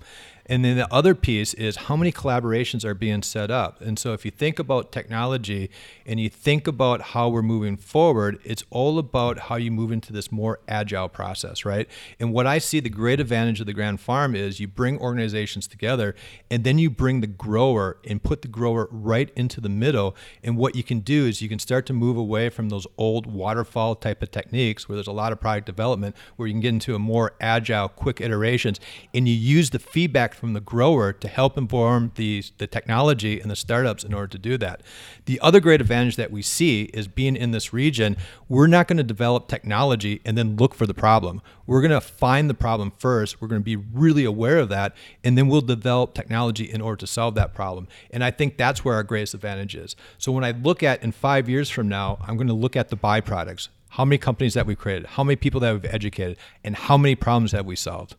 And 0.50 0.64
then 0.64 0.76
the 0.76 0.92
other 0.92 1.14
piece 1.14 1.54
is 1.54 1.76
how 1.76 1.94
many 1.94 2.10
collaborations 2.10 2.84
are 2.84 2.92
being 2.92 3.22
set 3.22 3.52
up. 3.52 3.80
And 3.80 3.96
so 3.96 4.14
if 4.14 4.24
you 4.24 4.32
think 4.32 4.58
about 4.58 4.90
technology 4.90 5.70
and 6.04 6.18
you 6.18 6.28
think 6.28 6.66
about 6.66 7.00
how 7.00 7.28
we're 7.28 7.40
moving 7.40 7.76
forward, 7.76 8.40
it's 8.42 8.64
all 8.70 8.98
about 8.98 9.38
how 9.38 9.54
you 9.54 9.70
move 9.70 9.92
into 9.92 10.12
this 10.12 10.32
more 10.32 10.58
agile 10.66 11.08
process, 11.08 11.64
right? 11.64 11.88
And 12.18 12.32
what 12.32 12.48
I 12.48 12.58
see 12.58 12.80
the 12.80 12.90
great 12.90 13.20
advantage 13.20 13.60
of 13.60 13.66
the 13.66 13.72
Grand 13.72 14.00
Farm 14.00 14.34
is 14.34 14.58
you 14.58 14.66
bring 14.66 14.98
organizations 14.98 15.68
together 15.68 16.16
and 16.50 16.64
then 16.64 16.78
you 16.78 16.90
bring 16.90 17.20
the 17.20 17.28
grower 17.28 17.98
and 18.04 18.20
put 18.20 18.42
the 18.42 18.48
grower 18.48 18.88
right 18.90 19.30
into 19.36 19.60
the 19.60 19.68
middle. 19.68 20.16
And 20.42 20.56
what 20.56 20.74
you 20.74 20.82
can 20.82 20.98
do 20.98 21.26
is 21.26 21.40
you 21.40 21.48
can 21.48 21.60
start 21.60 21.86
to 21.86 21.92
move 21.92 22.16
away 22.16 22.48
from 22.48 22.70
those 22.70 22.88
old 22.98 23.24
waterfall 23.24 23.94
type 23.94 24.20
of 24.20 24.32
techniques 24.32 24.88
where 24.88 24.96
there's 24.96 25.06
a 25.06 25.12
lot 25.12 25.30
of 25.30 25.40
product 25.40 25.66
development, 25.66 26.16
where 26.34 26.48
you 26.48 26.54
can 26.54 26.60
get 26.60 26.70
into 26.70 26.96
a 26.96 26.98
more 26.98 27.34
agile, 27.40 27.88
quick 27.88 28.20
iterations, 28.20 28.80
and 29.14 29.28
you 29.28 29.34
use 29.34 29.70
the 29.70 29.78
feedback 29.78 30.39
from 30.40 30.54
the 30.54 30.60
grower 30.60 31.12
to 31.12 31.28
help 31.28 31.56
inform 31.56 32.12
the, 32.14 32.42
the 32.58 32.66
technology 32.66 33.38
and 33.38 33.50
the 33.50 33.56
startups 33.56 34.02
in 34.02 34.14
order 34.14 34.26
to 34.26 34.38
do 34.38 34.56
that. 34.58 34.80
The 35.26 35.38
other 35.40 35.60
great 35.60 35.80
advantage 35.80 36.16
that 36.16 36.32
we 36.32 36.42
see 36.42 36.84
is 36.94 37.06
being 37.06 37.36
in 37.36 37.50
this 37.50 37.72
region, 37.72 38.16
we're 38.48 38.66
not 38.66 38.88
going 38.88 38.96
to 38.96 39.04
develop 39.04 39.46
technology 39.46 40.20
and 40.24 40.36
then 40.36 40.56
look 40.56 40.74
for 40.74 40.86
the 40.86 40.94
problem. 40.94 41.42
We're 41.66 41.82
going 41.82 41.90
to 41.92 42.00
find 42.00 42.50
the 42.50 42.54
problem 42.54 42.92
first. 42.98 43.40
We're 43.40 43.48
going 43.48 43.60
to 43.60 43.64
be 43.64 43.76
really 43.76 44.24
aware 44.24 44.58
of 44.58 44.70
that, 44.70 44.96
and 45.22 45.38
then 45.38 45.46
we'll 45.46 45.60
develop 45.60 46.14
technology 46.14 46.64
in 46.64 46.80
order 46.80 46.96
to 46.96 47.06
solve 47.06 47.34
that 47.36 47.54
problem. 47.54 47.86
And 48.10 48.24
I 48.24 48.30
think 48.30 48.56
that's 48.56 48.84
where 48.84 48.94
our 48.94 49.04
greatest 49.04 49.34
advantage 49.34 49.76
is. 49.76 49.94
So 50.18 50.32
when 50.32 50.42
I 50.42 50.50
look 50.50 50.82
at 50.82 51.02
in 51.02 51.12
five 51.12 51.48
years 51.48 51.70
from 51.70 51.88
now, 51.88 52.18
I'm 52.22 52.36
going 52.36 52.48
to 52.48 52.54
look 52.54 52.74
at 52.74 52.88
the 52.88 52.96
byproducts. 52.96 53.68
How 53.90 54.04
many 54.04 54.18
companies 54.18 54.54
that 54.54 54.66
we've 54.66 54.78
created, 54.78 55.06
how 55.06 55.24
many 55.24 55.36
people 55.36 55.60
that 55.60 55.72
we've 55.72 55.92
educated, 55.92 56.38
and 56.62 56.76
how 56.76 56.96
many 56.96 57.14
problems 57.14 57.52
have 57.52 57.66
we 57.66 57.76
solved? 57.76 58.16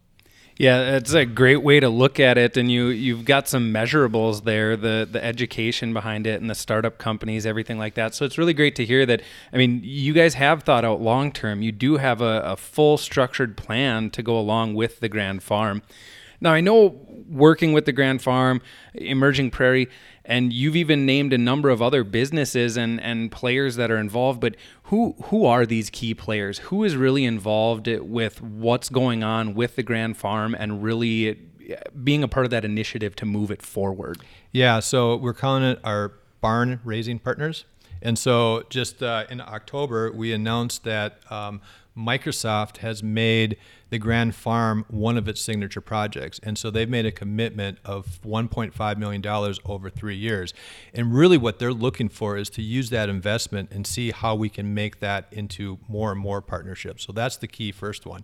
Yeah, 0.61 0.95
it's 0.97 1.13
a 1.13 1.25
great 1.25 1.63
way 1.63 1.79
to 1.79 1.89
look 1.89 2.19
at 2.19 2.37
it, 2.37 2.55
and 2.55 2.71
you 2.71 2.89
you've 2.89 3.25
got 3.25 3.47
some 3.47 3.73
measurables 3.73 4.43
there, 4.43 4.77
the 4.77 5.09
the 5.11 5.23
education 5.23 5.91
behind 5.91 6.27
it, 6.27 6.39
and 6.39 6.51
the 6.51 6.53
startup 6.53 6.99
companies, 6.99 7.47
everything 7.47 7.79
like 7.79 7.95
that. 7.95 8.13
So 8.13 8.25
it's 8.25 8.37
really 8.37 8.53
great 8.53 8.75
to 8.75 8.85
hear 8.85 9.03
that. 9.07 9.23
I 9.51 9.57
mean, 9.57 9.81
you 9.83 10.13
guys 10.13 10.35
have 10.35 10.61
thought 10.61 10.85
out 10.85 11.01
long 11.01 11.31
term. 11.31 11.63
You 11.63 11.71
do 11.71 11.97
have 11.97 12.21
a, 12.21 12.41
a 12.41 12.57
full 12.57 12.99
structured 12.99 13.57
plan 13.57 14.11
to 14.11 14.21
go 14.21 14.37
along 14.37 14.75
with 14.75 14.99
the 14.99 15.09
Grand 15.09 15.41
Farm. 15.41 15.81
Now 16.39 16.53
I 16.53 16.61
know 16.61 16.95
working 17.27 17.73
with 17.73 17.85
the 17.85 17.91
Grand 17.91 18.21
Farm, 18.21 18.61
Emerging 18.93 19.49
Prairie 19.49 19.89
and 20.25 20.53
you've 20.53 20.75
even 20.75 21.05
named 21.05 21.33
a 21.33 21.37
number 21.37 21.69
of 21.69 21.81
other 21.81 22.03
businesses 22.03 22.77
and, 22.77 23.01
and 23.01 23.31
players 23.31 23.75
that 23.75 23.89
are 23.89 23.97
involved 23.97 24.39
but 24.39 24.55
who 24.83 25.15
who 25.25 25.45
are 25.45 25.65
these 25.65 25.89
key 25.89 26.13
players? 26.13 26.59
Who 26.59 26.83
is 26.83 26.95
really 26.95 27.25
involved 27.25 27.87
with 27.87 28.41
what's 28.41 28.89
going 28.89 29.23
on 29.23 29.53
with 29.53 29.75
the 29.75 29.83
grand 29.83 30.17
farm 30.17 30.55
and 30.57 30.83
really 30.83 31.39
being 32.03 32.23
a 32.23 32.27
part 32.27 32.45
of 32.45 32.49
that 32.51 32.65
initiative 32.65 33.15
to 33.17 33.25
move 33.25 33.51
it 33.51 33.61
forward? 33.61 34.21
Yeah 34.51 34.79
so 34.79 35.15
we're 35.15 35.33
calling 35.33 35.63
it 35.63 35.79
our 35.83 36.13
barn 36.41 36.79
raising 36.83 37.19
partners. 37.19 37.65
And 38.03 38.17
so 38.17 38.63
just 38.69 39.03
uh, 39.03 39.25
in 39.29 39.41
october 39.41 40.11
we 40.11 40.33
announced 40.33 40.83
that 40.83 41.19
um, 41.31 41.61
microsoft 41.97 42.77
has 42.77 43.03
made 43.03 43.57
the 43.91 43.99
Grand 43.99 44.33
Farm 44.33 44.85
one 44.87 45.17
of 45.17 45.27
its 45.27 45.41
signature 45.41 45.81
projects. 45.81 46.39
And 46.41 46.57
so 46.57 46.71
they've 46.71 46.89
made 46.89 47.05
a 47.05 47.11
commitment 47.11 47.77
of 47.83 48.21
$1.5 48.23 48.97
million 48.97 49.55
over 49.65 49.89
three 49.89 50.15
years. 50.15 50.53
And 50.93 51.13
really, 51.13 51.37
what 51.37 51.59
they're 51.59 51.73
looking 51.73 52.07
for 52.07 52.37
is 52.37 52.49
to 52.51 52.61
use 52.61 52.89
that 52.89 53.09
investment 53.09 53.69
and 53.71 53.85
see 53.85 54.11
how 54.11 54.33
we 54.33 54.49
can 54.49 54.73
make 54.73 55.01
that 55.01 55.27
into 55.31 55.77
more 55.89 56.11
and 56.11 56.19
more 56.19 56.41
partnerships. 56.41 57.03
So 57.05 57.11
that's 57.11 57.35
the 57.35 57.47
key 57.47 57.73
first 57.73 58.05
one. 58.05 58.23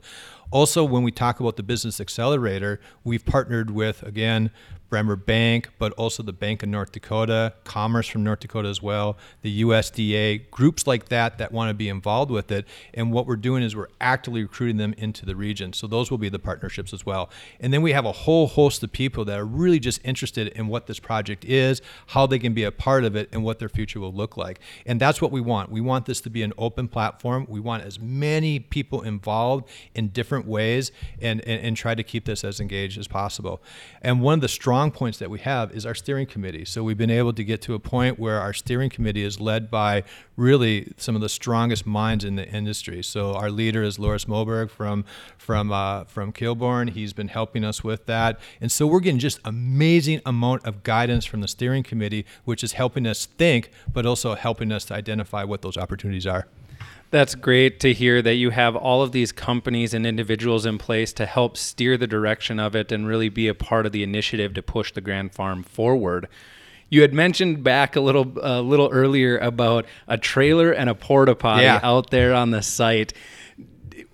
Also, 0.52 0.86
when 0.86 1.04
we 1.04 1.12
talk 1.12 1.41
about 1.41 1.58
the 1.58 1.63
Business 1.63 2.00
Accelerator, 2.00 2.80
we've 3.04 3.26
partnered 3.26 3.70
with, 3.70 4.02
again, 4.04 4.50
Bremer 4.89 5.15
Bank, 5.15 5.69
but 5.78 5.91
also 5.93 6.23
the 6.23 6.34
Bank 6.34 6.63
of 6.63 6.69
North 6.69 6.91
Dakota, 6.91 7.54
Commerce 7.63 8.08
from 8.08 8.23
North 8.23 8.39
Dakota 8.39 8.69
as 8.69 8.82
well, 8.82 9.17
the 9.41 9.63
USDA, 9.63 10.50
groups 10.50 10.88
like 10.88 11.10
that 11.10 11.38
that 11.38 11.52
want 11.52 11.69
to 11.69 11.73
be 11.73 11.89
involved 11.89 12.32
with 12.32 12.52
it. 12.52 12.65
And 12.93 13.12
what 13.12 13.28
we're 13.28 13.36
doing 13.36 13.63
is 13.63 13.76
we're 13.76 13.88
actively 14.00 14.43
recruiting 14.43 14.78
them 14.78 14.93
into 14.97 15.26
the 15.26 15.36
region. 15.36 15.73
So 15.73 15.88
those 15.88 16.10
will 16.10 16.17
be 16.17 16.30
the 16.30 16.39
partnerships 16.39 16.93
as 16.93 17.06
well. 17.06 17.30
And 17.60 17.73
then 17.73 17.82
we 17.82 17.91
have 17.91 18.06
a 18.06 18.12
whole 18.12 18.47
host 18.47 18.82
of 18.84 18.91
people 18.91 19.26
that 19.26 19.38
are 19.38 19.45
really 19.45 19.80
just 19.80 20.00
interested 20.04 20.47
in 20.50 20.67
what 20.67 20.88
this 20.88 21.00
project 21.00 21.43
is, 21.45 21.82
how 22.08 22.26
they 22.28 22.39
can 22.39 22.54
be 22.54 22.63
a 22.63 22.71
part 22.71 23.04
of 23.04 23.15
it, 23.15 23.30
and 23.32 23.43
what 23.43 23.60
their 23.60 23.69
future 23.69 24.00
will 24.00 24.13
look 24.13 24.38
like. 24.38 24.60
And 24.86 25.00
that's 25.00 25.21
what 25.21 25.32
we 25.32 25.41
want. 25.41 25.71
We 25.71 25.82
want 25.82 26.06
this 26.06 26.21
to 26.21 26.30
be 26.30 26.43
an 26.43 26.54
open 26.58 26.88
platform. 26.88 27.45
We 27.50 27.60
want 27.60 27.84
as 27.84 28.00
many 28.00 28.60
people 28.60 29.02
involved 29.02 29.67
in 29.93 30.10
different 30.10 30.47
ways 30.47 30.91
and, 31.21 31.41
and, 31.41 31.62
and 31.62 31.78
try 31.78 31.95
to 31.95 32.04
keep 32.04 32.26
this 32.26 32.43
as 32.43 32.60
engaged 32.60 32.97
as 32.97 33.08
possible. 33.08 33.62
And 34.02 34.21
one 34.21 34.36
of 34.36 34.41
the 34.41 34.47
strong 34.47 34.77
strong 34.78 34.92
points 34.92 35.18
that 35.18 35.32
we 35.32 35.40
have 35.40 35.72
is 35.72 35.88
our 35.88 35.96
steering 35.96 36.28
committee. 36.28 36.63
So 36.63 36.84
we've 36.84 37.00
been 37.00 37.10
able 37.10 37.34
to 37.34 37.44
get 37.44 37.63
to 37.63 37.74
a 37.74 37.80
point 37.80 38.20
where 38.20 38.40
our 38.40 38.54
steering 38.54 38.92
committee 38.92 39.24
is 39.24 39.40
led 39.40 39.72
by 39.72 40.04
really 40.36 40.94
some 40.98 41.16
of 41.16 41.22
the 41.22 41.30
strongest 41.30 41.88
minds 41.88 42.24
in 42.24 42.36
the 42.36 42.48
industry. 42.48 43.02
So 43.02 43.34
our 43.34 43.50
leader 43.50 43.82
is 43.82 43.98
Lauris 43.98 44.28
Molbert 44.28 44.70
from 44.70 45.04
from 45.36 45.72
uh, 45.72 46.04
from 46.04 46.32
Kilbourne. 46.32 46.92
He's 46.92 47.12
been 47.12 47.30
helping 47.30 47.63
us 47.63 47.84
with 47.84 48.06
that, 48.06 48.40
and 48.62 48.72
so 48.72 48.86
we're 48.86 49.00
getting 49.00 49.18
just 49.18 49.40
amazing 49.44 50.22
amount 50.28 50.63
of 50.63 50.84
guidance 50.84 51.26
from 51.26 51.42
the 51.42 51.48
steering 51.48 51.82
committee, 51.82 52.24
which 52.46 52.63
is 52.63 52.74
helping 52.74 53.08
us 53.08 53.26
think, 53.26 53.72
but 53.92 54.06
also 54.06 54.36
helping 54.36 54.72
us 54.72 54.86
to 54.86 54.94
identify 54.94 55.44
what 55.44 55.63
those 55.63 55.76
opportunities 55.76 56.28
are. 56.28 56.46
That's 57.10 57.36
great 57.36 57.80
to 57.82 57.93
hear 57.93 58.22
that 58.22 58.36
you 58.36 58.50
have 58.50 58.76
all 58.76 59.02
of 59.02 59.13
these 59.13 59.32
companies 59.32 59.93
and 59.93 60.06
individuals 60.06 60.65
in 60.65 60.78
place 60.78 61.13
to 61.13 61.26
help 61.26 61.56
steer 61.56 61.96
the 61.98 62.08
direction 62.08 62.60
of 62.60 62.76
it 62.76 62.91
and 62.91 63.08
really 63.08 63.30
be 63.30 63.48
a 63.48 63.54
part 63.54 63.86
of 63.86 63.93
the 63.93 64.04
initiative 64.04 64.54
to 64.56 64.62
push 64.62 64.91
the 64.91 65.00
Grand 65.00 65.34
Farm 65.34 65.63
forward. 65.63 66.28
You 66.89 67.02
had 67.02 67.13
mentioned 67.13 67.63
back 67.63 67.96
a 67.96 68.02
little 68.02 68.34
a 68.41 68.62
little 68.62 68.89
earlier 68.91 69.38
about 69.38 69.86
a 70.08 70.17
trailer 70.17 70.72
and 70.72 70.89
a 70.89 70.96
porta 70.96 71.36
potty 71.36 71.63
yeah. 71.63 71.80
out 71.84 72.12
there 72.12 72.34
on 72.34 72.52
the 72.52 72.62
site. 72.62 73.13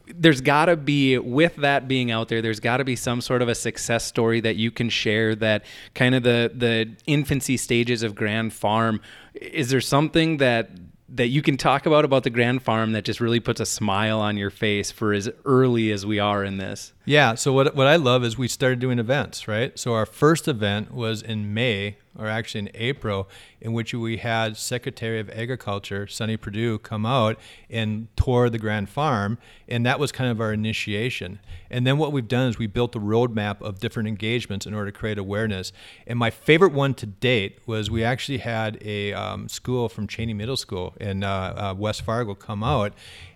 There's 0.08 0.42
got 0.42 0.66
to 0.66 0.78
be 0.78 1.18
with 1.18 1.56
that 1.58 1.88
being 1.88 2.12
out 2.12 2.28
there. 2.30 2.42
There's 2.42 2.60
got 2.60 2.78
to 2.78 2.84
be 2.84 2.96
some 2.96 3.22
sort 3.22 3.42
of 3.42 3.50
a 3.50 3.56
success 3.56 4.06
story 4.06 4.40
that 4.42 4.56
you 4.56 4.70
can 4.70 4.90
share. 4.90 5.36
That 5.36 5.66
kind 5.96 6.14
of 6.14 6.24
the 6.24 6.52
the 6.54 6.96
infancy 7.08 7.58
stages 7.58 8.04
of 8.04 8.14
Grand 8.14 8.54
Farm. 8.54 9.02
Is 9.34 9.70
there 9.70 9.82
something 9.82 10.38
that 10.38 10.70
that 11.10 11.28
you 11.28 11.42
can 11.42 11.58
talk 11.58 11.86
about 11.86 12.06
about 12.06 12.24
the 12.24 12.30
Grand 12.30 12.62
Farm 12.64 12.94
that 12.94 13.04
just 13.04 13.20
really 13.20 13.40
puts 13.40 13.60
a 13.60 13.66
smile 13.66 14.20
on 14.20 14.38
your 14.38 14.50
face 14.50 14.92
for 14.92 15.14
as 15.14 15.30
early 15.46 15.92
as 15.92 16.06
we 16.06 16.20
are 16.20 16.44
in 16.44 16.58
this? 16.58 16.94
Yeah. 17.06 17.36
So 17.36 17.54
what 17.54 17.76
what 17.76 17.88
I 17.88 17.96
love 17.96 18.24
is 18.24 18.38
we 18.38 18.48
started 18.48 18.80
doing 18.80 19.00
events, 19.00 19.48
right? 19.48 19.78
So 19.78 19.94
our 19.94 20.06
first 20.06 20.48
event 20.48 20.94
was 20.94 21.22
in 21.22 21.54
May 21.54 21.98
or 22.18 22.28
actually 22.28 22.60
in 22.60 22.70
April, 22.76 23.30
in 23.60 23.74
which 23.74 23.94
we 23.94 24.18
had 24.18 24.58
Secretary 24.58 25.20
of 25.20 25.30
Agriculture 25.30 26.08
Sonny 26.08 26.38
Perdue 26.38 26.80
come 26.80 27.06
out 27.06 27.40
and 27.70 28.08
tour 28.16 28.50
the 28.50 28.60
Grand 28.60 28.90
Farm, 28.90 29.38
and 29.68 29.86
that 29.86 30.00
was 30.00 30.12
kind 30.12 30.30
of 30.30 30.40
our 30.40 30.54
initiation. 30.54 31.40
And 31.70 31.88
then 31.88 31.98
what 31.98 32.12
we've 32.12 32.28
done 32.28 32.50
is 32.50 32.58
we 32.58 32.68
built 32.68 32.96
a 32.96 33.00
roadmap 33.00 33.62
of 33.62 33.80
different 33.80 34.08
engagements 34.08 34.66
in 34.66 34.74
order 34.74 34.92
to 34.92 34.98
create 34.98 35.18
awareness. 35.18 35.74
And 36.06 36.20
my 36.20 36.30
favorite 36.30 36.74
one 36.74 36.94
to 36.96 37.06
date 37.06 37.60
was 37.66 37.90
we 37.90 38.04
actually 38.04 38.40
had 38.40 38.78
a 38.82 39.14
um, 39.14 39.50
school 39.50 39.90
from 39.90 40.08
Cheney 40.08 40.34
Middle 40.34 40.58
School 40.58 40.94
in 41.00 41.24
uh, 41.24 41.72
uh, 41.72 41.76
West 41.78 42.04
Fargo 42.04 42.36
come 42.36 42.64
out, 42.64 42.94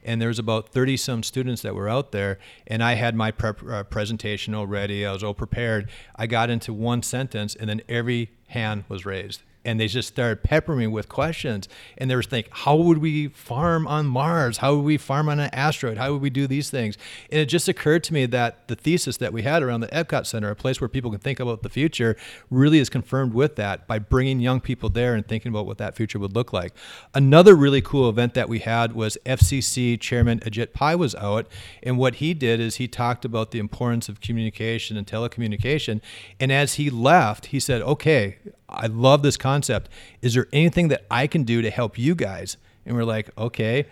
and 0.07 0.21
there 0.21 0.29
was 0.29 0.39
about 0.39 0.69
30 0.69 0.97
some 0.97 1.21
students 1.21 1.61
that 1.61 1.75
were 1.75 1.89
out 1.89 2.11
there, 2.11 2.39
and 2.65 2.83
I 2.83 2.93
had 2.93 3.13
my 3.13 3.29
prep, 3.29 3.61
uh, 3.63 3.83
presentation 3.83 4.55
already. 4.55 5.05
I 5.05 5.11
was 5.11 5.23
all 5.23 5.35
prepared. 5.35 5.89
I 6.15 6.25
got 6.25 6.49
into 6.49 6.73
one 6.73 7.03
sentence, 7.03 7.53
and 7.53 7.69
then 7.69 7.81
every 7.87 8.31
hand 8.47 8.85
was 8.89 9.05
raised 9.05 9.43
and 9.67 9.79
they 9.79 9.87
just 9.87 10.07
started 10.07 10.43
peppering 10.43 10.79
me 10.79 10.87
with 10.87 11.09
questions. 11.09 11.67
And 11.97 12.09
they 12.09 12.15
were 12.15 12.23
thinking, 12.23 12.51
how 12.55 12.77
would 12.77 12.99
we 12.99 13.27
farm 13.27 13.85
on 13.85 14.07
Mars? 14.07 14.57
How 14.59 14.75
would 14.75 14.85
we 14.85 14.97
farm 14.97 15.27
on 15.27 15.41
an 15.41 15.49
asteroid? 15.51 15.97
How 15.97 16.13
would 16.13 16.21
we 16.21 16.29
do 16.29 16.47
these 16.47 16.69
things? 16.69 16.97
And 17.29 17.41
it 17.41 17.47
just 17.47 17.67
occurred 17.67 18.03
to 18.05 18.13
me 18.13 18.25
that 18.27 18.69
the 18.69 18.75
thesis 18.75 19.17
that 19.17 19.33
we 19.33 19.41
had 19.41 19.61
around 19.61 19.81
the 19.81 19.87
Epcot 19.87 20.25
Center, 20.25 20.49
a 20.49 20.55
place 20.55 20.79
where 20.79 20.87
people 20.87 21.11
can 21.11 21.19
think 21.19 21.41
about 21.41 21.63
the 21.63 21.69
future, 21.69 22.15
really 22.49 22.79
is 22.79 22.89
confirmed 22.89 23.33
with 23.33 23.57
that 23.57 23.87
by 23.87 23.99
bringing 23.99 24.39
young 24.39 24.61
people 24.61 24.87
there 24.87 25.13
and 25.13 25.27
thinking 25.27 25.49
about 25.49 25.65
what 25.65 25.77
that 25.79 25.97
future 25.97 26.17
would 26.17 26.33
look 26.33 26.53
like. 26.53 26.73
Another 27.13 27.53
really 27.53 27.81
cool 27.81 28.09
event 28.09 28.35
that 28.35 28.47
we 28.47 28.59
had 28.59 28.93
was 28.93 29.17
FCC 29.25 29.99
Chairman 29.99 30.39
Ajit 30.39 30.71
Pai 30.71 30.95
was 30.95 31.13
out, 31.15 31.45
and 31.83 31.97
what 31.97 32.15
he 32.15 32.33
did 32.33 32.61
is 32.61 32.77
he 32.77 32.87
talked 32.87 33.25
about 33.25 33.51
the 33.51 33.59
importance 33.59 34.07
of 34.07 34.21
communication 34.21 34.95
and 34.95 35.05
telecommunication. 35.05 35.99
And 36.39 36.53
as 36.53 36.75
he 36.75 36.89
left, 36.89 37.47
he 37.47 37.59
said, 37.59 37.81
"Okay, 37.81 38.37
I 38.69 38.87
love 38.87 39.21
this 39.21 39.37
concept. 39.37 39.89
Is 40.21 40.33
there 40.33 40.47
anything 40.51 40.89
that 40.89 41.05
I 41.09 41.27
can 41.27 41.43
do 41.43 41.61
to 41.61 41.69
help 41.69 41.97
you 41.97 42.15
guys?" 42.15 42.57
And 42.85 42.95
we're 42.95 43.03
like, 43.03 43.29
"Okay, 43.37 43.85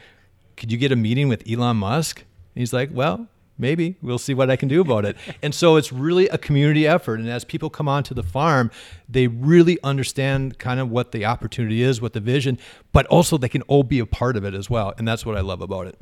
could 0.58 0.72
you 0.72 0.78
get 0.78 0.92
a 0.92 0.96
meeting 0.96 1.28
with 1.28 1.44
Elon 1.50 1.78
Musk?" 1.78 2.20
And 2.20 2.62
he's 2.62 2.74
like, 2.74 2.90
"Well, 2.92 3.28
maybe 3.58 3.96
we'll 4.02 4.18
see 4.18 4.34
what 4.34 4.50
I 4.50 4.56
can 4.56 4.68
do 4.68 4.82
about 4.82 5.06
it. 5.06 5.16
and 5.42 5.54
so 5.54 5.76
it's 5.76 5.92
really 5.92 6.28
a 6.30 6.38
community 6.38 6.88
effort. 6.88 7.20
And 7.20 7.30
as 7.30 7.44
people 7.44 7.70
come 7.70 7.88
onto 7.88 8.14
the 8.14 8.24
farm, 8.24 8.72
they 9.08 9.28
really 9.28 9.78
understand 9.84 10.60
kind 10.60 10.80
of 10.80 10.90
what 10.90 11.12
the 11.12 11.26
opportunity 11.26 11.82
is, 11.82 12.02
what 12.02 12.14
the 12.14 12.20
vision, 12.20 12.60
but 12.92 13.06
also 13.08 13.38
they 13.38 13.50
can 13.50 13.62
all 13.64 13.84
be 13.84 14.00
a 14.00 14.06
part 14.06 14.36
of 14.36 14.44
it 14.44 14.54
as 14.54 14.70
well. 14.70 14.94
And 14.98 15.08
that's 15.08 15.26
what 15.26 15.38
I 15.38 15.42
love 15.42 15.62
about 15.62 15.88
it. 15.88 16.00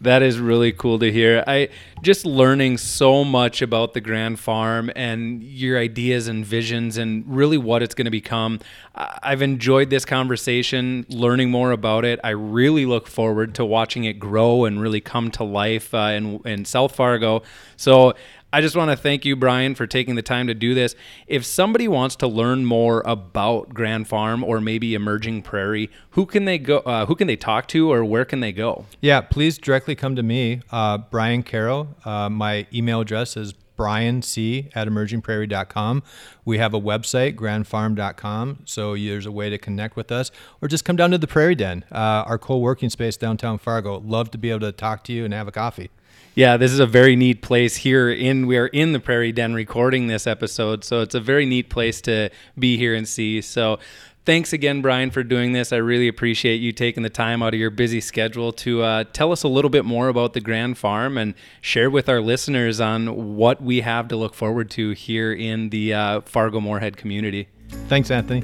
That 0.00 0.22
is 0.22 0.38
really 0.38 0.72
cool 0.72 0.98
to 0.98 1.10
hear. 1.10 1.42
I 1.46 1.70
just 2.02 2.26
learning 2.26 2.78
so 2.78 3.24
much 3.24 3.62
about 3.62 3.94
the 3.94 4.00
Grand 4.00 4.38
Farm 4.38 4.90
and 4.94 5.42
your 5.42 5.78
ideas 5.78 6.28
and 6.28 6.44
visions 6.44 6.98
and 6.98 7.24
really 7.26 7.56
what 7.56 7.82
it's 7.82 7.94
going 7.94 8.04
to 8.04 8.10
become. 8.10 8.60
I've 8.94 9.40
enjoyed 9.40 9.90
this 9.90 10.04
conversation, 10.04 11.06
learning 11.08 11.50
more 11.50 11.70
about 11.70 12.04
it. 12.04 12.20
I 12.22 12.30
really 12.30 12.86
look 12.86 13.06
forward 13.06 13.54
to 13.54 13.64
watching 13.64 14.04
it 14.04 14.14
grow 14.18 14.64
and 14.66 14.80
really 14.80 15.00
come 15.00 15.30
to 15.32 15.44
life 15.44 15.94
uh, 15.94 16.12
in, 16.14 16.40
in 16.44 16.64
South 16.64 16.94
Fargo. 16.94 17.42
So 17.76 18.14
I 18.54 18.60
just 18.60 18.76
want 18.76 18.92
to 18.92 18.96
thank 18.96 19.24
you, 19.24 19.34
Brian, 19.34 19.74
for 19.74 19.84
taking 19.84 20.14
the 20.14 20.22
time 20.22 20.46
to 20.46 20.54
do 20.54 20.74
this. 20.74 20.94
If 21.26 21.44
somebody 21.44 21.88
wants 21.88 22.14
to 22.16 22.28
learn 22.28 22.64
more 22.64 23.02
about 23.04 23.74
Grand 23.74 24.06
Farm 24.06 24.44
or 24.44 24.60
maybe 24.60 24.94
Emerging 24.94 25.42
Prairie, 25.42 25.90
who 26.10 26.24
can 26.24 26.44
they 26.44 26.58
go? 26.58 26.78
Uh, 26.78 27.06
who 27.06 27.16
can 27.16 27.26
they 27.26 27.34
talk 27.34 27.66
to, 27.68 27.92
or 27.92 28.04
where 28.04 28.24
can 28.24 28.38
they 28.38 28.52
go? 28.52 28.86
Yeah, 29.00 29.22
please 29.22 29.58
directly 29.58 29.96
come 29.96 30.14
to 30.14 30.22
me, 30.22 30.62
uh, 30.70 30.98
Brian 30.98 31.42
Carroll. 31.42 31.88
Uh, 32.04 32.30
my 32.30 32.68
email 32.72 33.00
address 33.00 33.36
is 33.36 33.54
brian 33.76 34.22
c 34.22 34.70
at 34.74 34.86
emergingprairie.com 34.86 36.02
we 36.44 36.58
have 36.58 36.74
a 36.74 36.80
website 36.80 37.34
grandfarm.com 37.34 38.58
so 38.64 38.94
there's 38.96 39.26
a 39.26 39.32
way 39.32 39.50
to 39.50 39.58
connect 39.58 39.96
with 39.96 40.12
us 40.12 40.30
or 40.60 40.68
just 40.68 40.84
come 40.84 40.96
down 40.96 41.10
to 41.10 41.18
the 41.18 41.26
prairie 41.26 41.54
den 41.54 41.84
uh, 41.92 42.24
our 42.26 42.38
co-working 42.38 42.90
space 42.90 43.16
downtown 43.16 43.58
fargo. 43.58 43.98
Love 44.00 44.30
to 44.32 44.38
be 44.38 44.50
able 44.50 44.60
to 44.60 44.72
talk 44.72 45.04
to 45.04 45.12
you 45.12 45.24
and 45.24 45.32
have 45.32 45.48
a 45.48 45.52
coffee. 45.52 45.90
Yeah, 46.34 46.56
this 46.56 46.72
is 46.72 46.80
a 46.80 46.86
very 46.86 47.14
neat 47.14 47.42
place 47.42 47.76
here 47.76 48.10
in 48.10 48.48
we 48.48 48.58
are 48.58 48.66
in 48.66 48.92
the 48.92 48.98
Prairie 48.98 49.30
Den 49.30 49.54
recording 49.54 50.08
this 50.08 50.26
episode, 50.26 50.82
so 50.82 51.00
it's 51.00 51.14
a 51.14 51.20
very 51.20 51.46
neat 51.46 51.70
place 51.70 52.00
to 52.02 52.28
be 52.58 52.76
here 52.76 52.94
and 52.94 53.06
see. 53.06 53.40
So 53.40 53.78
thanks 54.24 54.52
again, 54.52 54.82
Brian, 54.82 55.10
for 55.10 55.22
doing 55.22 55.52
this. 55.52 55.72
I 55.72 55.76
really 55.76 56.08
appreciate 56.08 56.56
you 56.56 56.72
taking 56.72 57.02
the 57.02 57.10
time 57.10 57.42
out 57.42 57.54
of 57.54 57.60
your 57.60 57.70
busy 57.70 58.00
schedule 58.00 58.52
to 58.52 58.82
uh, 58.82 59.04
tell 59.12 59.32
us 59.32 59.42
a 59.42 59.48
little 59.48 59.70
bit 59.70 59.84
more 59.84 60.08
about 60.08 60.32
the 60.32 60.40
Grand 60.40 60.78
Farm 60.78 61.18
and 61.18 61.34
share 61.60 61.90
with 61.90 62.08
our 62.08 62.20
listeners 62.20 62.80
on 62.80 63.36
what 63.36 63.62
we 63.62 63.80
have 63.82 64.08
to 64.08 64.16
look 64.16 64.34
forward 64.34 64.70
to 64.72 64.92
here 64.92 65.32
in 65.32 65.70
the 65.70 65.94
uh, 65.94 66.20
Fargo 66.22 66.60
Moorhead 66.60 66.96
community. 66.96 67.48
Thanks, 67.88 68.10
Anthony. 68.10 68.42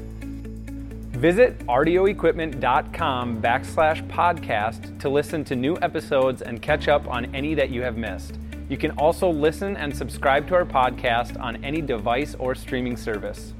Visit 1.21 1.59
rdoequipment.com 1.67 3.41
backslash 3.41 4.07
podcast 4.07 4.99
to 4.99 5.09
listen 5.09 5.43
to 5.43 5.55
new 5.55 5.77
episodes 5.81 6.41
and 6.41 6.61
catch 6.61 6.87
up 6.87 7.07
on 7.07 7.33
any 7.35 7.53
that 7.53 7.69
you 7.69 7.83
have 7.83 7.95
missed. 7.95 8.39
You 8.69 8.77
can 8.77 8.91
also 8.91 9.29
listen 9.29 9.77
and 9.77 9.95
subscribe 9.95 10.47
to 10.47 10.55
our 10.55 10.65
podcast 10.65 11.39
on 11.39 11.63
any 11.63 11.81
device 11.81 12.35
or 12.39 12.55
streaming 12.55 12.97
service. 12.97 13.53